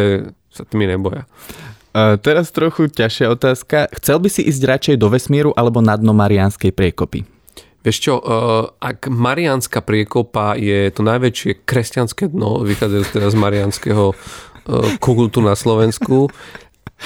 [0.52, 1.24] sa tmy neboja.
[1.96, 3.88] Uh, teraz trochu ťažšia otázka.
[3.96, 7.37] Chcel by si ísť radšej do vesmíru alebo na dno Marianskej priekopy?
[7.88, 14.06] Vieš čo, uh, ak Mariánska priekopa je to najväčšie kresťanské dno, vychádzajú teda z Mariánskeho
[14.12, 14.15] uh,
[15.00, 16.28] kultu na Slovensku,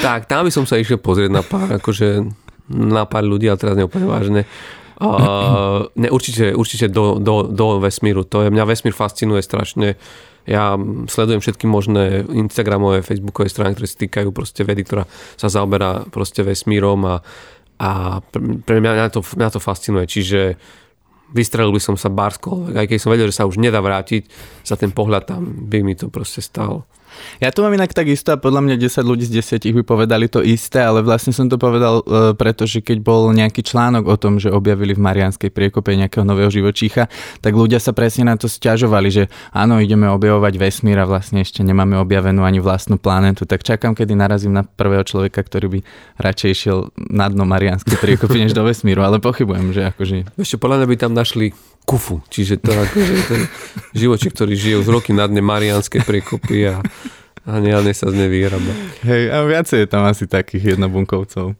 [0.02, 2.26] tak tam by som sa išiel pozrieť na pár, akože
[2.74, 4.50] na pár ľudí, ale teraz neúplne vážne.
[4.98, 8.26] Uh, ne, určite, určite do, do, do vesmíru.
[8.26, 10.02] To je, mňa vesmír fascinuje strašne.
[10.50, 10.74] Ja
[11.06, 15.06] sledujem všetky možné Instagramové, Facebookové strany, ktoré sa týkajú proste vedy, ktorá
[15.38, 17.22] sa zaoberá proste vesmírom a
[17.82, 18.22] a
[18.62, 20.06] pre mňa, mňa, to, mňa to fascinuje.
[20.06, 20.54] Čiže
[21.34, 24.30] vystrelil by som sa barsko, aj keď som vedel, že sa už nedá vrátiť,
[24.62, 26.86] za ten pohľad tam by mi to proste stalo.
[27.40, 30.46] Ja to mám inak takisto a podľa mňa 10 ľudí z 10 by povedali to
[30.46, 34.54] isté, ale vlastne som to povedal, e, pretože keď bol nejaký článok o tom, že
[34.54, 37.08] objavili v Marianskej priekope nejakého nového živočícha,
[37.40, 39.24] tak ľudia sa presne na to stiažovali, že
[39.56, 43.48] áno, ideme objavovať vesmír a vlastne ešte nemáme objavenú ani vlastnú planetu.
[43.50, 45.80] Tak čakám, kedy narazím na prvého človeka, ktorý by
[46.20, 50.38] radšej išiel na dno Marianskej priekopy než do vesmíru, ale pochybujem, že akože...
[50.38, 53.41] Ešte podľa by tam našli kufu, čiže to akože ten
[53.91, 56.80] živočí, ktorý žije už roky na dne Marianskej priekopy a
[57.41, 58.70] a neadne sa z nej vyrába.
[59.02, 61.58] Hej, a viacej je tam asi takých jednobunkovcov.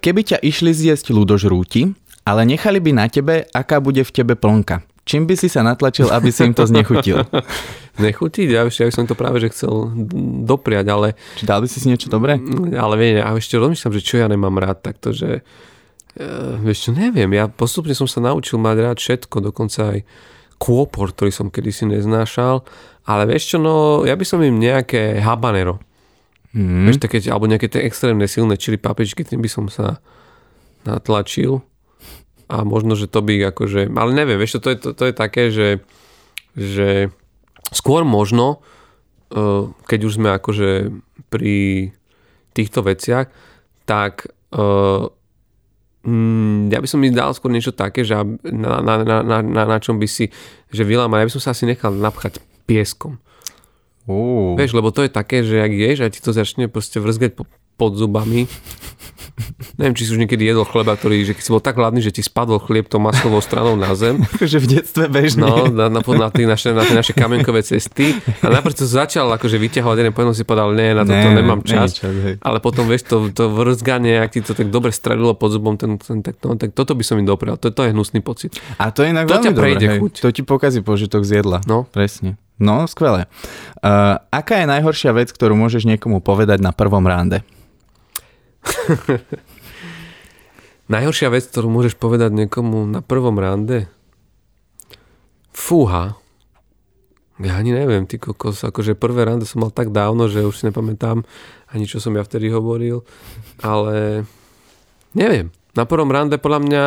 [0.00, 1.92] Keby ťa išli zjesť ľudožrúti,
[2.24, 4.80] ale nechali by na tebe, aká bude v tebe plnka.
[5.06, 7.22] Čím by si sa natlačil, aby si im to znechutil?
[8.02, 8.48] Nechutiť?
[8.50, 9.94] Ja, ešte, ja som to práve že chcel
[10.42, 11.14] dopriať, ale...
[11.38, 12.42] Či dal by si si niečo dobré?
[12.74, 15.46] Ale viem, ja ešte rozmýšľam, že čo ja nemám rád, takto, že...
[16.16, 19.98] Uh, vieš čo, neviem, ja postupne som sa naučil mať rád všetko, dokonca aj
[20.56, 22.64] kôpor, ktorý som kedysi neznášal,
[23.04, 25.76] ale vieš čo, no ja by som im nejaké habanero,
[26.56, 26.88] mm.
[26.88, 30.00] vieš, také, alebo nejaké tie extrémne silné čili papričky, tým by som sa
[30.88, 31.60] natlačil.
[32.46, 35.14] A možno, že to by akože, ale neviem, vieš čo, to je, to, to je
[35.14, 35.84] také, že,
[36.56, 37.10] že
[37.74, 38.64] skôr možno,
[39.34, 40.94] uh, keď už sme akože
[41.28, 41.90] pri
[42.56, 43.28] týchto veciach,
[43.84, 45.10] tak uh,
[46.06, 48.14] Mm, ja by som mi dal skôr niečo také, že
[48.46, 50.30] na, na, na, na, na, na čom by si,
[50.70, 52.38] že vylámať, ja by som sa asi nechal napchať
[52.70, 53.18] pieskom.
[54.06, 54.54] Uh.
[54.54, 57.50] Vieš, lebo to je také, že ak ješ a ti to začne proste vrzgať po,
[57.74, 58.46] pod zubami,
[59.80, 62.14] Neviem, či si už niekedy jedol chleba, ktorý, že keď si bol tak hladný, že
[62.14, 64.22] ti spadol chlieb to maslovou stranou na zem.
[64.36, 65.44] Akože v detstve bežne.
[65.44, 68.16] No, na, na, na, tie naše, na tie naše kamienkové cesty.
[68.42, 71.60] A najprv to začal akože vyťahovať jeden, potom si povedal, nie, na to ne, nemám
[71.66, 71.98] čas.
[71.98, 75.76] čas Ale potom, vieš, to, to vrzganie, ak ti to tak dobre stredilo pod zubom,
[75.76, 77.60] ten, ten, tak, no, tak toto by som im doprial.
[77.60, 78.56] To, to je hnusný pocit.
[78.80, 80.12] A to je inak to veľmi dobré, chuť.
[80.24, 81.60] To ti pokazí požitok z jedla.
[81.68, 81.84] No.
[81.90, 82.38] Presne.
[82.56, 83.28] No, skvelé.
[83.84, 87.44] Uh, aká je najhoršia vec, ktorú môžeš niekomu povedať na prvom rande?
[90.92, 93.90] Najhoršia vec, ktorú môžeš povedať niekomu na prvom rande?
[95.50, 96.14] Fúha.
[97.36, 100.64] Ja ani neviem, ty kokos, akože prvé rande som mal tak dávno, že už si
[100.70, 101.26] nepamätám
[101.74, 103.02] ani čo som ja vtedy hovoril,
[103.60, 104.24] ale
[105.12, 105.50] neviem.
[105.76, 106.84] Na prvom rande podľa mňa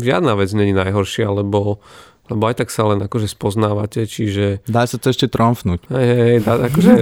[0.00, 1.84] žiadna vec není najhoršia, lebo,
[2.32, 4.64] lebo aj tak sa len akože spoznávate, čiže...
[4.64, 5.84] Dá sa to ešte tromfnúť.
[5.92, 6.92] Hej, hej, dá, akože...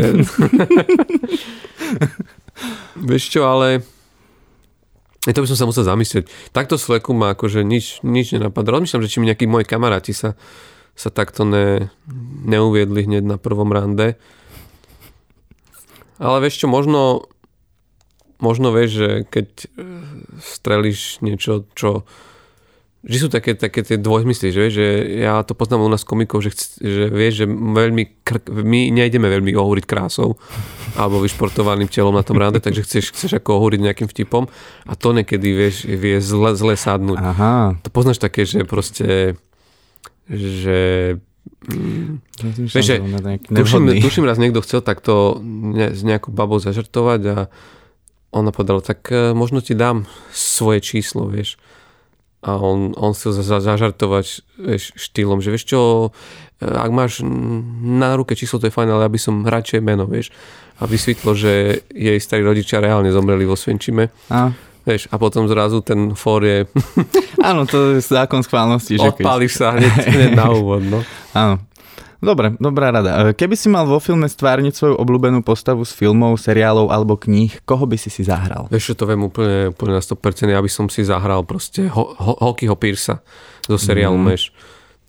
[3.07, 3.87] Vieš čo, ale
[5.31, 6.27] to by som sa musel zamyslieť.
[6.51, 8.75] Takto z fleku ma akože nič, nič nenapadá.
[8.75, 10.35] Rozmýšľam, že či mi nejakí moji kamaráti sa,
[10.99, 11.95] sa takto ne,
[12.43, 14.19] neuviedli hneď na prvom rande.
[16.19, 17.31] Ale vieš čo, možno,
[18.43, 19.67] možno vieš, že keď e,
[20.43, 22.03] strelíš niečo, čo
[23.03, 24.87] že sú také, také tie dvojzmysly, že, že
[25.27, 28.05] ja to poznám u nás komikov, že, chc, že vieš, že veľmi,
[28.63, 30.39] my nejdeme veľmi ohúriť krásou
[31.01, 34.47] alebo vyšportovaným telom na tom rande, takže chceš, chceš ako ohúriť nejakým vtipom
[34.87, 37.19] a to niekedy vieš, vie zle, zle sadnúť.
[37.19, 37.75] Aha.
[37.83, 39.35] To poznáš také, že proste
[40.31, 40.81] že
[41.63, 42.19] Mm,
[42.75, 43.03] vieš, že
[43.47, 47.37] tuším, tuším raz niekto chcel takto ne, s nejakou babou zažartovať a
[48.35, 51.59] ona povedala, tak e, možno ti dám svoje číslo, vieš
[52.43, 54.27] a on, on chcel za, zažartovať
[54.59, 55.81] vieš, štýlom, že vieš čo,
[56.59, 57.23] e, ak máš
[57.83, 60.35] na ruke číslo, to je fajn, ale ja by som radšej meno, vieš.
[60.83, 64.11] A vysvetlo, že jej starí rodičia reálne zomreli vo Svenčime.
[64.27, 64.51] A.
[64.83, 66.59] Vieš, a potom zrazu ten fór je...
[67.49, 68.99] Áno, to je zákon schválnosti.
[68.99, 69.59] Že Odpáliš keď...
[69.63, 71.07] sa hneď, hneď na úvod, no.
[71.39, 71.63] Áno.
[72.23, 73.35] Dobre, dobrá rada.
[73.35, 77.67] E, keby si mal vo filme stvárniť svoju obľúbenú postavu z filmov, seriálov alebo kníh,
[77.67, 78.71] koho by si si zahral?
[78.71, 80.47] Vieš, to viem úplne, úplne na 100%.
[80.47, 83.27] Ja by som si zahral proste ho, ho, Hokyho Pearsa
[83.67, 84.25] zo seriálu mm.
[84.31, 84.55] Meš.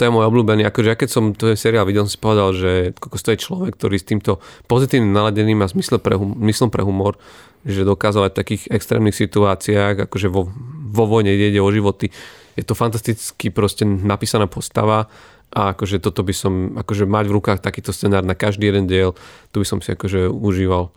[0.02, 0.66] To je môj obľúbený.
[0.66, 4.02] Akože ja keď som ten seriál videl, som si povedal, že to je človek, ktorý
[4.02, 7.22] s týmto pozitívnym naladením a zmyslom pre, hum, myslom pre humor,
[7.62, 10.50] že dokázal aj v takých extrémnych situáciách, akože vo,
[10.90, 12.10] vo vojne ide o životy.
[12.58, 15.14] Je to fantasticky proste napísaná postava
[15.54, 19.14] a akože toto by som, akože mať v rukách takýto scenár na každý jeden diel,
[19.54, 20.90] tu by som si akože užíval.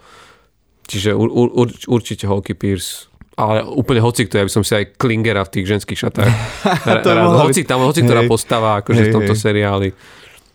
[0.88, 4.96] Čiže ur, ur, určite Holky Pierce ale úplne hoci kto, ja by som si aj
[4.96, 6.32] Klingera v tých ženských šatách.
[7.04, 8.32] To rád, hoci, tam, hoci ktorá Hej.
[8.32, 9.40] postava akože Hej, v tomto hej.
[9.44, 9.88] seriáli.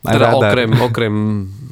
[0.02, 1.14] Teda okrem, okrem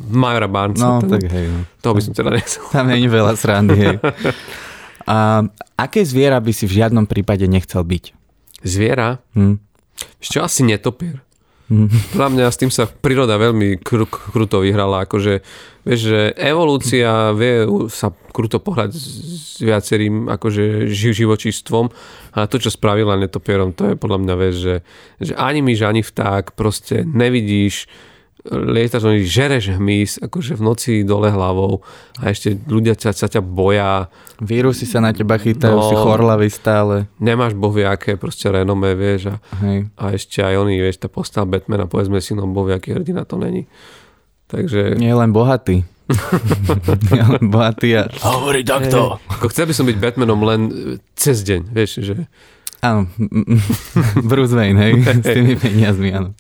[0.06, 0.86] Majora Barnesa.
[0.86, 1.50] No, ten- tak hej.
[1.50, 1.66] No.
[1.82, 2.62] Toho by som teda nechcel.
[2.70, 3.96] Tam není veľa srandy, hej.
[5.10, 5.42] A
[5.74, 8.14] aké zviera by si v žiadnom prípade nechcel byť?
[8.62, 9.18] Zviera?
[9.34, 9.58] Hm?
[10.22, 11.26] Ešte asi netopier.
[11.70, 11.86] Hm.
[11.86, 15.06] Podľa mňa s tým sa príroda veľmi kru, kruto vyhrala.
[15.06, 15.38] Akože,
[15.86, 21.86] vieš, že evolúcia vie sa kruto pohľať s viacerým akože živ, živočístvom,
[22.34, 24.76] ale to, čo spravila netopierom, to je podľa mňa, vieš, že,
[25.22, 27.86] že ani myš, ani vták, proste nevidíš,
[28.48, 31.84] lietaš, len žereš hmyz, akože v noci dole hlavou
[32.16, 34.08] a ešte ľudia ťa, sa ťa boja,
[34.40, 35.84] Vírusy sa na teba chytajú, No.
[35.84, 37.04] si chorlavý stále.
[37.20, 39.92] nemáš bohvie aké proste renome, vieš, a Hej.
[40.00, 43.36] A ešte aj oni, vieš, tá postava Batmana, povedzme si, no bol aký hrdina to
[43.36, 43.68] není.
[44.48, 44.96] Takže...
[44.96, 45.84] Nie len bohatý.
[47.14, 48.08] Nie len bohatý a...
[48.24, 50.72] Hovorí Ako chcel by som byť Batmanom len e,
[51.14, 52.26] cez deň, vieš, že...
[52.80, 53.06] Áno,
[54.30, 54.92] Bruce Wayne, hej,
[55.26, 56.32] s tými peniazmi, áno.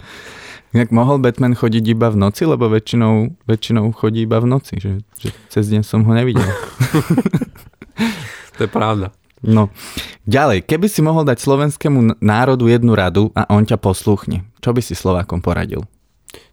[0.70, 5.02] Inak mohol Batman chodiť iba v noci, lebo väčšinou, väčšinou chodí iba v noci, že,
[5.18, 6.46] že cez deň som ho nevidel.
[8.60, 9.08] To je pravda.
[9.40, 9.72] No,
[10.28, 14.84] ďalej, keby si mohol dať slovenskému národu jednu radu a on ťa posluchne, čo by
[14.84, 15.88] si Slovákom poradil?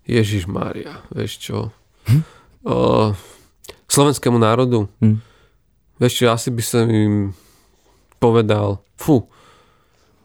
[0.07, 1.75] Ježiš Mária, vieš čo?
[2.07, 2.23] Hm?
[2.63, 3.11] O,
[3.91, 4.87] slovenskému národu?
[5.03, 5.19] Hm.
[5.99, 7.35] Vieš čo, asi by som im
[8.23, 9.27] povedal, fú,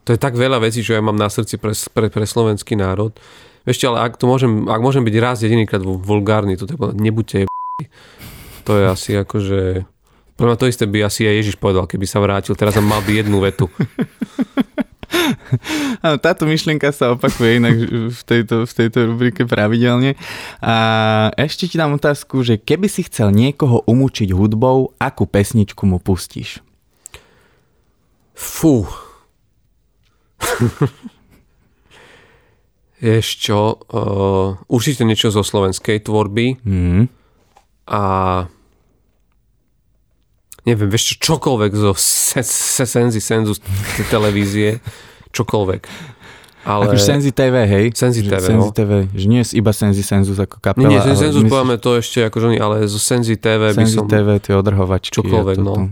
[0.07, 3.11] to je tak veľa vecí, čo ja mám na srdci pre, pre, pre slovenský národ.
[3.63, 7.37] Čo, ale ak, to môžem, ak môžem byť raz jedinýkrát vul- vulgárny, to povedať, nebuďte
[7.43, 7.47] je
[8.67, 9.87] To je asi akože...
[10.43, 12.59] Mňa to isté by asi aj Ježiš povedal, keby sa vrátil.
[12.59, 13.71] Teraz tam mal by jednu vetu.
[16.03, 17.77] Áno, táto myšlienka sa opakuje inak
[18.11, 20.19] v tejto, v tejto rubrike pravidelne.
[20.59, 20.75] A
[21.39, 26.59] ešte ti dám otázku, že keby si chcel niekoho umúčiť hudbou, akú pesničku mu pustíš?
[28.35, 28.83] Fú.
[33.03, 37.11] Vieš čo, uh, určite niečo zo slovenskej tvorby Hmm.
[37.85, 38.03] a
[40.63, 43.59] neviem, vieš čo, čokoľvek zo se, se, senzi, senzu
[44.07, 44.79] televízie,
[45.35, 45.83] čokoľvek.
[46.63, 46.87] Ale...
[46.87, 47.91] Akože Senzi TV, hej?
[47.91, 48.71] Senzi TV, Senzi no.
[48.71, 50.87] TV, že nie je iba Senzi Senzus ako kapela.
[50.87, 53.75] Nie, nie, sen, ale senzus myslíš- povieme to ešte akože oni, ale zo Senzi TV
[53.75, 54.07] by Senzi som...
[54.07, 55.11] TV, tie odrhovačky.
[55.11, 55.91] Čokoľvek, no.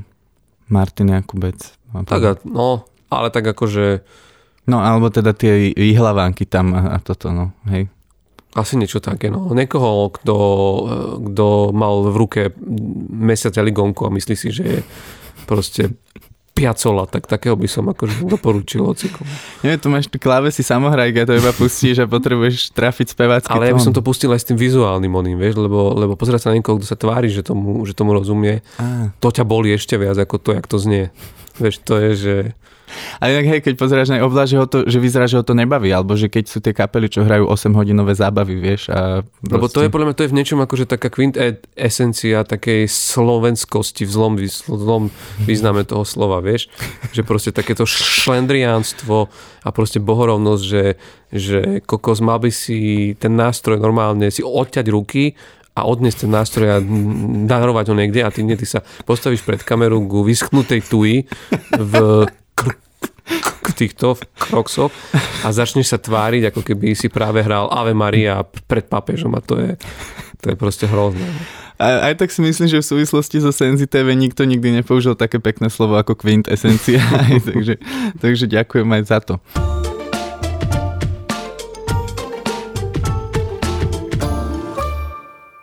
[0.70, 1.58] Martin Jakubec.
[2.06, 4.06] Tak, a- no, ale tak akože
[4.70, 7.90] No, alebo teda tie ihlavánky tam a, a toto, no, hej.
[8.54, 9.50] Asi niečo také, no.
[9.50, 10.36] Niekoho, kto,
[11.30, 12.40] kto mal v ruke
[13.10, 14.78] mesiac ligonku a myslí si, že je
[15.46, 15.94] proste
[16.60, 19.24] piacola, tak takého by som akože doporučil hocikom.
[19.64, 23.74] Nie, tu máš tu klávesy samohrajka, to iba pustíš a potrebuješ trafiť spevácky Ale ja
[23.78, 26.60] by som to pustil aj s tým vizuálnym oným, vieš, lebo, lebo pozerať sa na
[26.60, 29.08] niekoho, kto sa tvári, že tomu, že tomu rozumie, Á.
[29.22, 31.08] to ťa boli ešte viac ako to, jak to znie.
[31.58, 32.34] Vieš, to je, že...
[33.22, 35.54] A inak hej, keď pozeráš na obzvlášť, že, ho to, že vyzerá, že ho to
[35.54, 38.90] nebaví, alebo že keď sú tie kapely, čo hrajú 8 hodinové zábavy, vieš.
[38.90, 42.42] A Lebo to je podľa mňa to je v niečom akože taká kvint e- esencia
[42.42, 44.34] takej slovenskosti v zlom,
[44.66, 45.04] zlom
[45.46, 46.66] význame toho slova, vieš?
[47.14, 49.30] Že proste takéto šlendriánstvo
[49.62, 50.84] a proste bohorovnosť, že,
[51.30, 55.38] že kokos mal by si ten nástroj normálne si odťať ruky
[55.74, 56.78] a odniesť ten nástroj a
[57.46, 61.30] darovať ho niekde a ty, nie, ty sa postavíš pred kameru k vyschnutej tuji
[61.78, 61.94] v
[62.58, 62.78] kr-
[63.80, 64.92] týchto kroksoch
[65.40, 69.56] a začneš sa tváriť, ako keby si práve hral Ave Maria pred papežom a to
[69.56, 69.80] je,
[70.44, 71.24] to je proste hrozné.
[71.80, 75.40] A, aj tak si myslím, že v súvislosti so Senzi TV nikto nikdy nepoužil také
[75.40, 77.74] pekné slovo ako quintessencia, aj, takže,
[78.20, 79.34] takže ďakujem aj za to.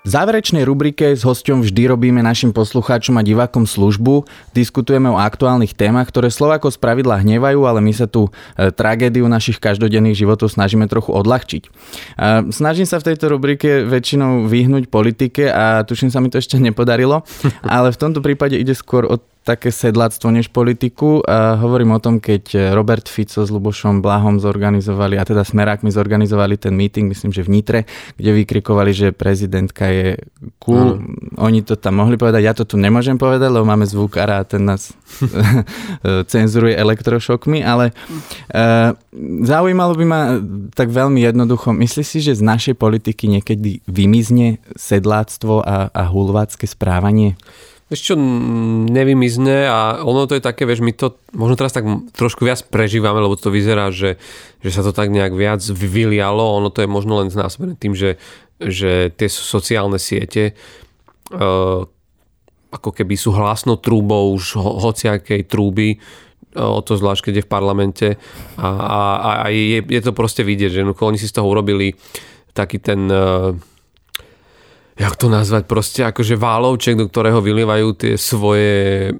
[0.07, 4.23] Záverečnej rubrike s hosťom vždy robíme našim poslucháčom a divákom službu.
[4.55, 9.27] Diskutujeme o aktuálnych témach, ktoré Slovákov z pravidla hnevajú, ale my sa tu e, tragédiu
[9.27, 11.63] našich každodenných životov snažíme trochu odľahčiť.
[11.67, 11.69] E,
[12.55, 17.27] snažím sa v tejto rubrike väčšinou vyhnúť politike a tuším sa mi to ešte nepodarilo,
[17.67, 21.23] ale v tomto prípade ide skôr o také sedláctvo než politiku.
[21.23, 26.59] A hovorím o tom, keď Robert Fico s Lubošom Blahom zorganizovali, a teda Smerákmi zorganizovali
[26.59, 27.79] ten meeting, myslím, že v Nitre,
[28.19, 30.19] kde vykrikovali, že prezidentka je
[30.59, 30.99] cool.
[30.99, 31.39] Mm.
[31.39, 34.67] Oni to tam mohli povedať, ja to tu nemôžem povedať, lebo máme zvukára a ten
[34.67, 34.91] nás
[36.33, 37.95] cenzuruje elektrošokmi, ale
[38.51, 38.91] uh,
[39.47, 40.21] zaujímalo by ma
[40.75, 46.67] tak veľmi jednoducho, myslíš si, že z našej politiky niekedy vymizne sedláctvo a, a hulvácké
[46.67, 47.39] správanie?
[47.87, 48.15] Vieš čo,
[48.91, 53.23] nevymizne a ono to je také, vieš, my to možno teraz tak trošku viac prežívame,
[53.23, 54.19] lebo to vyzerá, že,
[54.59, 58.19] že sa to tak nejak viac vylialo, ono to je možno len znásobené tým, že,
[58.59, 60.51] že tie sociálne siete
[61.31, 61.87] uh,
[62.67, 66.03] ako keby sú hlasno trúbou už ho, hociakej trúby,
[66.57, 68.07] o to zvlášť, keď je v parlamente.
[68.57, 69.01] A, a,
[69.43, 71.93] a je, je to proste vidieť, že no, oni si z toho urobili
[72.51, 73.53] taký ten uh,
[74.97, 79.13] jak to nazvať, proste akože válovček, do ktorého vylievajú tie svoje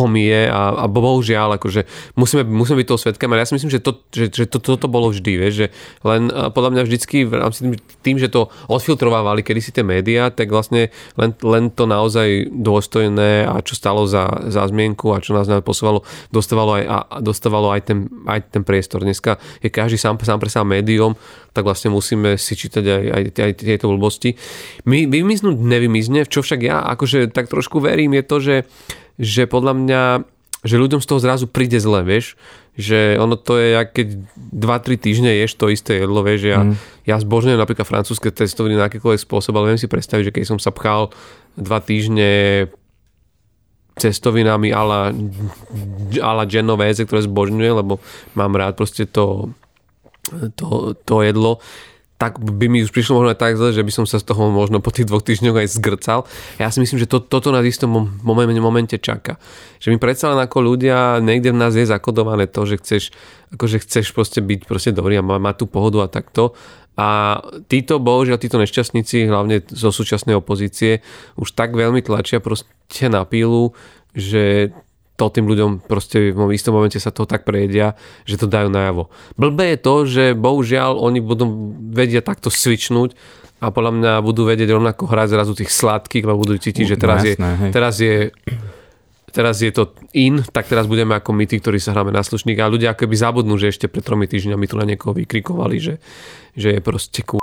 [0.00, 3.80] homie a, a bohužiaľ, akože musíme, musíme byť toho svetkami, ale ja si myslím, že,
[3.82, 5.66] to, že, že to, toto bolo vždy, vieš, že
[6.06, 7.60] len podľa mňa vždycky v rámci
[8.04, 13.58] tým, že to odfiltrovávali kedysi tie médiá, tak vlastne len, len to naozaj dôstojné a
[13.64, 17.98] čo stalo za, za zmienku a čo nás posúvalo, dostávalo aj, a dostávalo aj ten,
[18.30, 19.02] aj ten priestor.
[19.02, 21.18] Dneska je každý sám, sám pre sám médium,
[21.50, 24.38] tak vlastne musíme si čítať aj, aj, aj tieto blbosti.
[24.86, 28.56] My, vymiznúť nevymizne, čo však ja akože tak trošku verím je to, že
[29.16, 30.02] že podľa mňa,
[30.62, 32.36] že ľuďom z toho zrazu príde zle, vieš,
[32.78, 34.06] že ono to je, keď
[34.54, 36.74] 2-3 týždne ješ to isté jedlo, vieš, ja, mm.
[37.08, 40.58] ja zbožňujem napríklad francúzske testoviny na akýkoľvek spôsob, ale viem si predstaviť, že keď som
[40.62, 41.10] sa pchal
[41.58, 42.30] 2 týždne
[44.00, 45.12] cestovinami ala,
[46.24, 48.00] ala Genovese, ktoré zbožňujem, lebo
[48.32, 49.52] mám rád proste to,
[50.56, 51.60] to, to jedlo,
[52.20, 54.52] tak by mi už prišlo možno aj tak zle, že by som sa z toho
[54.52, 56.28] možno po tých dvoch týždňoch aj zgrcal.
[56.60, 59.40] Ja si myslím, že to, toto na istom momente, momente čaká.
[59.80, 63.02] Že mi predsa len ako ľudia, niekde v nás je zakodované to, že chceš,
[63.56, 66.52] akože chceš proste byť proste dobrý a má tú pohodu a takto.
[67.00, 67.40] A
[67.72, 71.00] títo, bohužiaľ, títo nešťastníci, hlavne zo súčasnej opozície,
[71.40, 73.72] už tak veľmi tlačia proste na pílu,
[74.12, 74.76] že
[75.20, 77.92] to tým ľuďom proste v istom momente sa to tak prejedia,
[78.24, 79.12] že to dajú najavo.
[79.36, 83.12] Blbé je to, že bohužiaľ oni budú vedia takto svičnúť
[83.60, 87.20] a podľa mňa budú vedieť rovnako hrať zrazu tých sladkých, lebo budú cítiť, že teraz,
[87.20, 88.16] no, jasné, je, teraz je
[89.30, 92.58] teraz je to in, tak teraz budeme ako my tí, ktorí sa hráme na slušník
[92.58, 95.94] a ľudia ako by zabudnú, že ešte pred tromi týždňami tu na niekoho vykrikovali, že,
[96.58, 97.38] že je proste kú...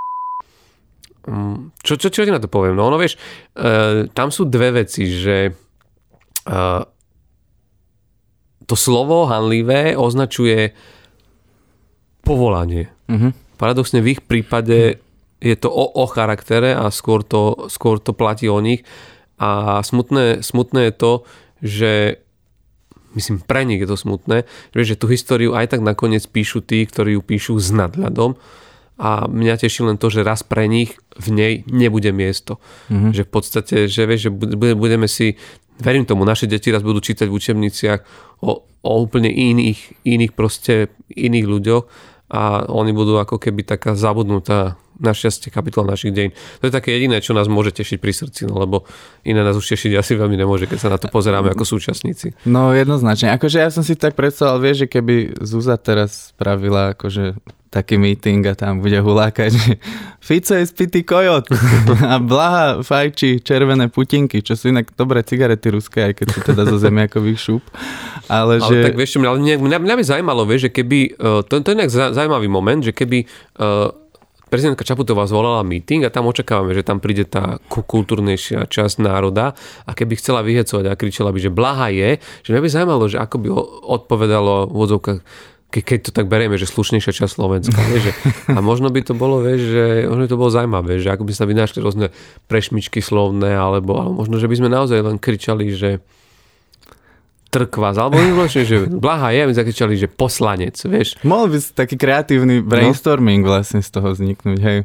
[1.27, 2.75] Mm, čo, čo, čo ti na to poviem?
[2.75, 3.15] No ono vieš,
[3.55, 5.51] e, tam sú dve veci, že e,
[8.67, 10.75] to slovo hanlivé označuje
[12.21, 12.91] povolanie.
[13.07, 13.31] Uh-huh.
[13.55, 14.99] Paradoxne v ich prípade
[15.39, 18.83] je to o, o charaktere a skôr to, skôr to platí o nich.
[19.39, 21.11] A smutné, smutné je to,
[21.63, 21.91] že
[23.15, 24.43] myslím pre nich je to smutné,
[24.75, 28.35] že tú históriu aj tak nakoniec píšu tí, ktorí ju píšu s nadhľadom
[28.97, 32.57] a mňa teší len to, že raz pre nich v nej nebude miesto.
[32.89, 33.11] Mm-hmm.
[33.13, 34.31] Že v podstate, že vieš, že
[34.73, 35.37] budeme si
[35.77, 38.01] verím tomu, naše deti raz budú čítať v učebniciach
[38.43, 41.83] o, o úplne iných, iných proste, iných ľuďoch
[42.27, 46.33] a oni budú ako keby taká zabudnutá našťastie kapitola našich dejín.
[46.59, 48.83] To je také jediné, čo nás môže tešiť pri srdci, no lebo
[49.23, 52.33] iné nás už tešiť asi veľmi nemôže, keď sa na to pozeráme ako súčasníci.
[52.49, 53.31] No jednoznačne.
[53.37, 58.47] Akože ja som si tak predstavoval, vieš, že keby Zúza teraz spravila akože taký meeting
[58.47, 59.71] a tam bude hulákať, že
[60.23, 61.51] Fico je spitý kojot
[62.03, 66.63] a Blaha fajči červené putinky, čo sú inak dobré cigarety ruské, aj keď sú teda
[66.67, 67.63] zo zemiakových šúp.
[68.27, 68.77] Ale, ale že...
[68.91, 71.91] tak vieš, mňa, mňa, mňa by zaujímalo, vieš, že keby, uh, to, to je inak
[71.91, 73.27] zaujímavý moment, že keby
[73.59, 73.91] uh,
[74.47, 79.53] prezidentka Čaputová zvolala meeting a tam očakávame, že tam príde tá kultúrnejšia časť národa
[79.83, 82.09] a keby chcela vyhecovať a kričala by, že blaha je,
[82.47, 83.47] že mňa by zaujímalo, že ako by
[83.83, 85.19] odpovedalo v odzovkách
[85.67, 87.75] ke, keď to tak berieme, že slušnejšia časť Slovenska.
[87.75, 88.13] Vieš, že,
[88.55, 91.33] a možno by to bolo, vieš, že možno by to bolo zaujímavé, že ako by
[91.35, 92.07] sa vynášli rôzne
[92.47, 95.99] prešmičky slovné, alebo, alebo možno, že by sme naozaj len kričali, že
[97.47, 101.15] trkvaz, alebo vlastne, že blaha je, my zakričali, že poslanec, vieš.
[101.23, 103.55] Mohol by taký kreatívny brainstorming no?
[103.55, 104.79] vlastne z toho vzniknúť, hej.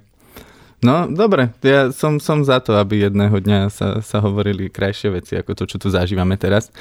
[0.83, 5.39] No, dobre, ja som, som za to, aby jedného dňa sa, sa hovorili krajšie veci,
[5.39, 6.75] ako to, čo tu zažívame teraz.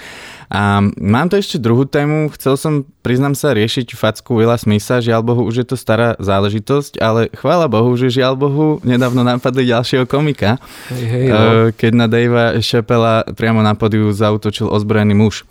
[0.49, 5.21] A mám tu ešte druhú tému, chcel som, priznám sa, riešiť facku Willa Smitha, žiaľ
[5.21, 10.09] Bohu, už je to stará záležitosť, ale chvála Bohu, že žiaľ Bohu, nedávno napadli ďalšieho
[10.09, 10.57] komika,
[10.89, 11.69] hej, hej, no.
[11.69, 15.45] keď na Davea Chappella priamo na podiu zautočil ozbrojený muž.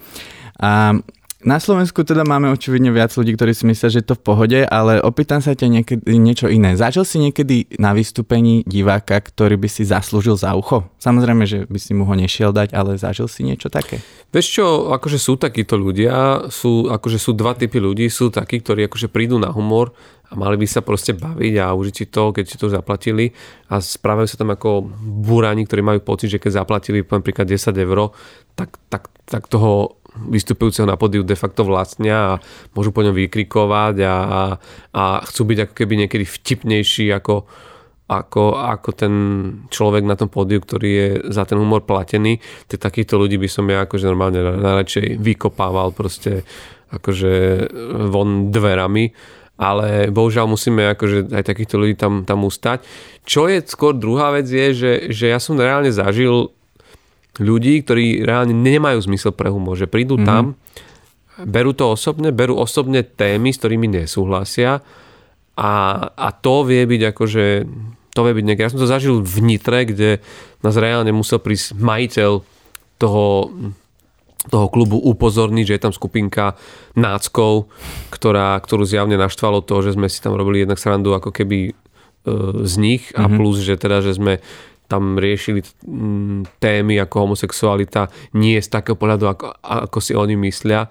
[0.59, 0.99] A
[1.41, 4.59] na Slovensku teda máme očividne viac ľudí, ktorí si myslia, že je to v pohode,
[4.61, 6.77] ale opýtam sa ťa niekedy niečo iné.
[6.77, 10.93] Zažil si niekedy na vystúpení diváka, ktorý by si zaslúžil za ucho?
[11.01, 14.05] Samozrejme, že by si mu ho nešiel dať, ale zažil si niečo také?
[14.37, 18.85] Vieš čo, akože sú takíto ľudia, sú, akože sú dva typy ľudí, sú takí, ktorí
[18.93, 19.97] akože prídu na humor
[20.31, 23.35] a mali by sa proste baviť a užiť si to, keď si to zaplatili
[23.67, 28.15] a správajú sa tam ako búrani, ktorí majú pocit, že keď zaplatili napríklad 10 eur,
[28.55, 32.39] tak, tak, tak toho vystupujúceho na podiu de facto vlastnia a
[32.75, 34.17] môžu po ňom vykrikovať a,
[34.91, 37.47] a, chcú byť ako keby niekedy vtipnejší ako,
[38.11, 39.15] ako, ako ten
[39.71, 42.43] človek na tom pódiu, ktorý je za ten humor platený.
[42.67, 46.43] Te takýchto ľudí by som ja akože normálne najradšej vykopával proste
[46.91, 47.33] akože
[48.11, 52.81] von dverami ale bohužiaľ musíme akože aj takýchto ľudí tam, tam ustať.
[53.29, 56.49] Čo je skôr druhá vec je, že, že ja som reálne zažil
[57.41, 60.29] ľudí, ktorí reálne nemajú zmysel pre humor, že prídu mm-hmm.
[60.29, 60.55] tam,
[61.49, 64.85] berú to osobne, berú osobne témy, s ktorými nesúhlasia
[65.57, 65.73] a,
[66.13, 67.47] a to vie byť akože
[68.11, 68.63] to vie byť nejaké.
[68.67, 70.19] Ja som to zažil v Nitre, kde
[70.67, 72.43] nás reálne musel prísť majiteľ
[72.99, 73.55] toho,
[74.51, 76.59] toho klubu upozorniť, že je tam skupinka
[76.99, 77.71] náckov,
[78.11, 81.73] ktorá, ktorú zjavne naštvalo to, že sme si tam robili jednak srandu ako keby e,
[82.67, 83.39] z nich a mm-hmm.
[83.39, 84.43] plus, že teda, že sme
[84.91, 85.63] tam riešili
[86.59, 90.91] témy ako homosexualita nie z takého pohľadu, ako, ako si oni myslia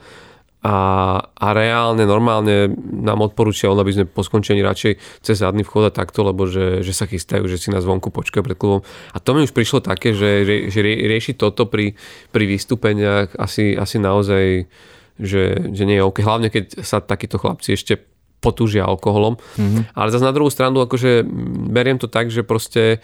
[0.60, 0.76] a,
[1.24, 6.20] a reálne, normálne nám odporúčia, aby sme po skončení radšej cez zadný vchod a takto,
[6.20, 8.84] lebo že, že sa chystajú, že si nás vonku počkajú pred klubom.
[9.16, 11.96] A to mi už prišlo také, že, že riešiť toto pri,
[12.36, 14.68] pri vystúpeniach asi, asi naozaj,
[15.16, 16.28] že, že nie je OK.
[16.28, 17.96] Hlavne, keď sa takíto chlapci ešte
[18.44, 19.40] potúžia alkoholom.
[19.40, 19.96] Mm-hmm.
[19.96, 21.24] Ale zase na druhú stranu, akože
[21.72, 23.00] beriem to tak, že proste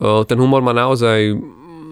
[0.00, 1.36] ten humor má naozaj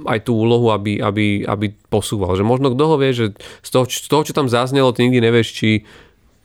[0.04, 2.36] aj tú úlohu, aby, aby, aby posúval.
[2.36, 3.26] Že možno kto ho vie, že
[3.64, 5.70] z toho, z toho, čo tam zaznelo, ty nikdy nevieš, či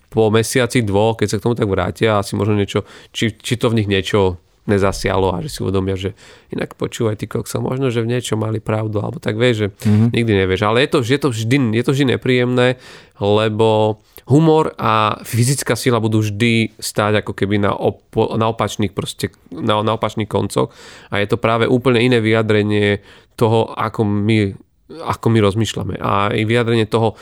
[0.10, 3.70] po mesiaci, dvoch, keď sa k tomu tak vrátia, asi možno niečo, či, či to
[3.70, 6.14] v nich niečo nezasialo a že si uvedomia, že
[6.54, 10.10] inak počúvaj ty koksa, možno, že v niečo mali pravdu, alebo tak vieš, že mm-hmm.
[10.14, 10.62] nikdy nevieš.
[10.70, 12.78] Ale je to, je, to vždy, je to vždy nepríjemné,
[13.18, 14.00] lebo
[14.30, 19.82] humor a fyzická sila budú vždy stáť ako keby na, opo, na opačných proste, na,
[19.82, 20.70] na opačných koncoch
[21.10, 23.02] a je to práve úplne iné vyjadrenie
[23.34, 24.54] toho, ako my,
[25.02, 27.18] ako my rozmýšľame a i vyjadrenie toho,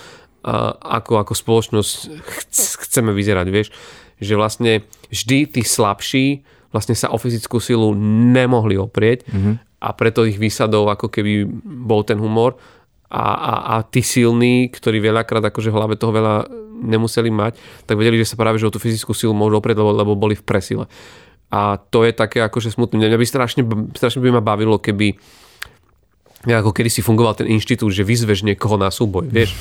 [0.84, 1.95] ako, ako spoločnosť
[2.88, 3.72] chceme vyzerať, vieš,
[4.18, 7.95] že vlastne vždy tí slabší vlastne sa o fyzickú silu
[8.34, 9.84] nemohli oprieť mm-hmm.
[9.84, 12.59] a preto ich výsadou ako keby bol ten humor
[13.07, 16.36] a, a, a tí silní, ktorí veľakrát akože v hlave toho veľa
[16.78, 17.53] nemuseli mať,
[17.88, 20.36] tak vedeli, že sa práve že o tú fyzickú silu môžu oprieť, lebo, lebo boli
[20.36, 20.86] v presile.
[21.47, 23.07] A to je také akože smutné.
[23.07, 23.63] Mňa by strašne,
[23.95, 25.15] strašne by ma bavilo, keby
[26.45, 29.57] ako kedy si fungoval ten inštitút, že vyzveš niekoho na súboj, vieš.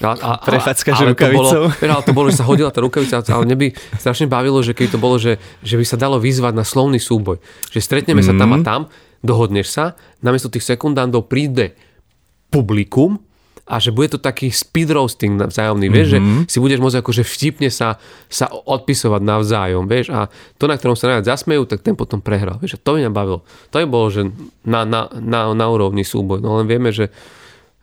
[0.00, 1.68] A, a, Prefackaš rukavicou.
[1.68, 3.66] To bolo, ale to bolo, že sa hodila tá rukavica, ale mne by
[4.00, 7.38] strašne bavilo, že keď to bolo, že, že by sa dalo vyzvať na slovný súboj.
[7.68, 8.28] Že stretneme mm.
[8.28, 8.64] sa tam a mhm.
[8.64, 8.80] tam,
[9.20, 9.84] dohodneš sa,
[10.24, 11.76] namiesto tých sekundandov príde
[12.48, 13.20] publikum
[13.70, 15.94] a že bude to taký speed roasting vzájomný, mm-hmm.
[15.94, 16.42] vieš, že mhm.
[16.50, 20.26] si budeš môcť akože vtipne sa, sa odpisovať navzájom, vieš, a
[20.58, 23.14] to, na ktorom sa najviac zasmejú, tak ten potom prehral, vieš, a to by mňa
[23.14, 23.46] bavilo.
[23.70, 24.26] To by bolo, že
[24.66, 27.14] na, na, na, na úrovni súboj, no len vieme, že,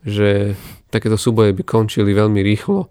[0.04, 2.88] že takéto súboje by končili veľmi rýchlo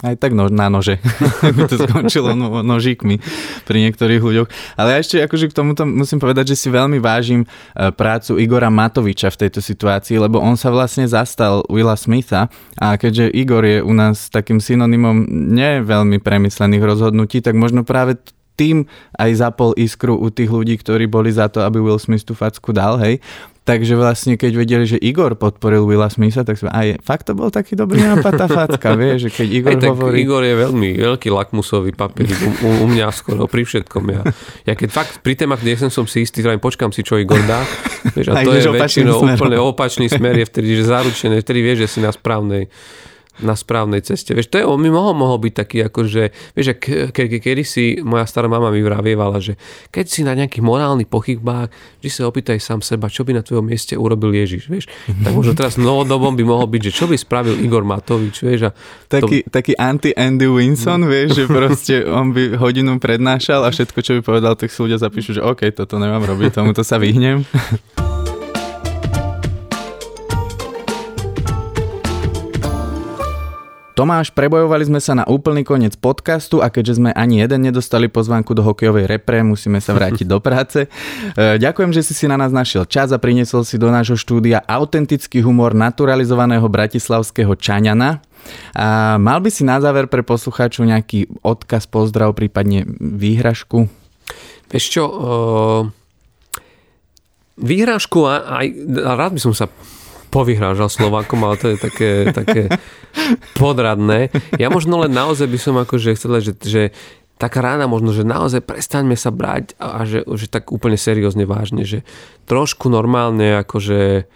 [0.00, 0.96] aj tak no, na nože.
[1.56, 3.20] by to skončilo no, nožíkmi
[3.68, 4.48] pri niektorých ľuďoch.
[4.80, 7.48] Ale ja ešte akože k tomuto musím povedať, že si veľmi vážim e,
[7.92, 12.48] prácu Igora Matoviča v tejto situácii, lebo on sa vlastne zastal Willa Smitha
[12.80, 18.16] a keďže Igor je u nás takým synonymom ne veľmi premyslených rozhodnutí, tak možno práve
[18.58, 22.36] tým aj zapol iskru u tých ľudí, ktorí boli za to, aby Will Smith tú
[22.36, 23.18] facku dal, hej.
[23.60, 27.52] Takže vlastne keď vedeli, že Igor podporil Willa Smitha, tak sme, aj fakt to bol
[27.52, 30.26] taký dobrý nápad tá facka, vie, že keď Igor aj, tak hovorí...
[30.26, 34.04] Igor je veľmi veľký lakmusový papier u, u, u mňa skoro pri všetkom.
[34.10, 34.22] Ja,
[34.64, 37.62] ja keď fakt pri témach, kde som si istý, teda počkám si, čo Igor dá,
[38.16, 41.88] vieš, a to je väčšinou úplne opačný smer, je vtedy, že zaručené, vtedy vieš, že
[41.94, 42.72] si na správnej
[43.38, 44.34] na správnej ceste.
[44.34, 46.22] Vieš, to je, on mi mohol, mohol byť taký, akože,
[46.58, 49.54] vieš, ke, ke, ke, kedy si moja stará mama mi vravievala, že
[49.94, 51.70] keď si na nejakých morálnych pochybách,
[52.02, 54.90] že sa opýtaj sám seba, čo by na tvojom mieste urobil Ježiš, vieš.
[55.06, 58.68] Tak možno teraz novodobom by mohol byť, že čo by spravil Igor Matovič, vieš.
[58.68, 58.70] A
[59.08, 59.54] taký, to...
[59.54, 64.52] taký anti-Andy Winson, vieš, že proste on by hodinu prednášal a všetko, čo by povedal,
[64.58, 67.46] tak si ľudia zapíšu, že OK, toto nemám robiť, tomuto sa vyhnem.
[74.00, 78.56] Tomáš, prebojovali sme sa na úplný koniec podcastu a keďže sme ani jeden nedostali pozvánku
[78.56, 80.88] do hokejovej repre, musíme sa vrátiť do práce.
[81.36, 84.64] E, ďakujem, že si si na nás našiel čas a priniesol si do nášho štúdia
[84.64, 88.24] autentický humor naturalizovaného bratislavského Čaňana.
[88.72, 93.84] A mal by si na záver pre poslucháčov nejaký odkaz, pozdrav, prípadne výhražku?
[94.72, 95.80] Vieš čo, uh,
[97.60, 98.64] výhražku aj,
[98.96, 99.68] rád by som sa
[100.30, 102.62] povyhrážal Slovákom, ale to je také, také
[103.58, 104.30] podradné.
[104.56, 106.82] Ja možno len naozaj by som akože chcel, že, že
[107.40, 111.88] taká rána možno, že naozaj prestaňme sa brať a že, že tak úplne seriózne vážne,
[111.88, 112.04] že
[112.44, 114.28] trošku normálne akože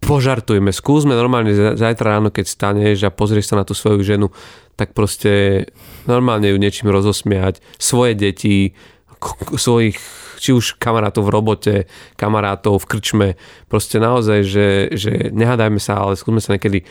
[0.00, 4.32] požartujme, skúsme normálne zajtra ráno, keď staneš a pozrieš sa na tú svoju ženu,
[4.74, 5.68] tak proste
[6.08, 8.72] normálne ju niečím rozosmiať, svoje deti,
[9.56, 9.96] svojich
[10.40, 11.74] či už kamarátov v robote,
[12.16, 13.28] kamarátov v krčme,
[13.68, 16.88] proste naozaj, že, že nehádajme sa, ale skúsme sa niekedy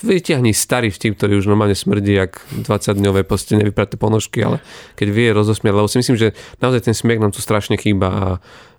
[0.00, 4.64] vyťahni starý vtip, ktorý už normálne smrdí, jak 20-dňové proste nevypraté ponožky, ale
[4.96, 6.32] keď vie rozosmiať, lebo si myslím, že
[6.64, 8.28] naozaj ten smiech nám tu strašne chýba a,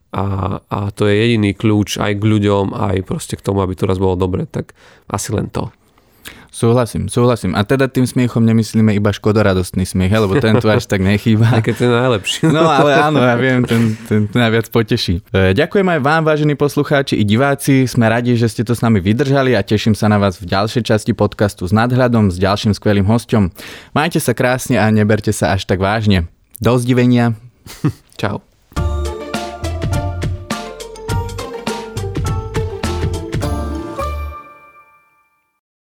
[0.09, 0.26] a,
[0.65, 4.01] a to je jediný kľúč aj k ľuďom, aj proste k tomu, aby to raz
[4.01, 4.74] bolo dobre, tak
[5.05, 5.69] asi len to.
[6.52, 7.56] Súhlasím, súhlasím.
[7.56, 11.47] A teda tým smiechom nemyslíme iba škodoradostný smiech, lebo ten tu až tak nechýba.
[11.64, 12.52] Také ten najlepší.
[12.52, 15.24] No ale áno, ja viem, ten, ten, ten najviac poteší.
[15.32, 17.88] E, ďakujem aj vám, vážení poslucháči i diváci.
[17.88, 20.84] Sme radi, že ste to s nami vydržali a teším sa na vás v ďalšej
[20.91, 23.56] časti podcastu s nadhľadom s ďalším skvelým hostom.
[23.95, 26.28] Majte sa krásne a neberte sa až tak vážne.
[26.60, 27.32] Do zdivenia.
[28.20, 28.51] Čau.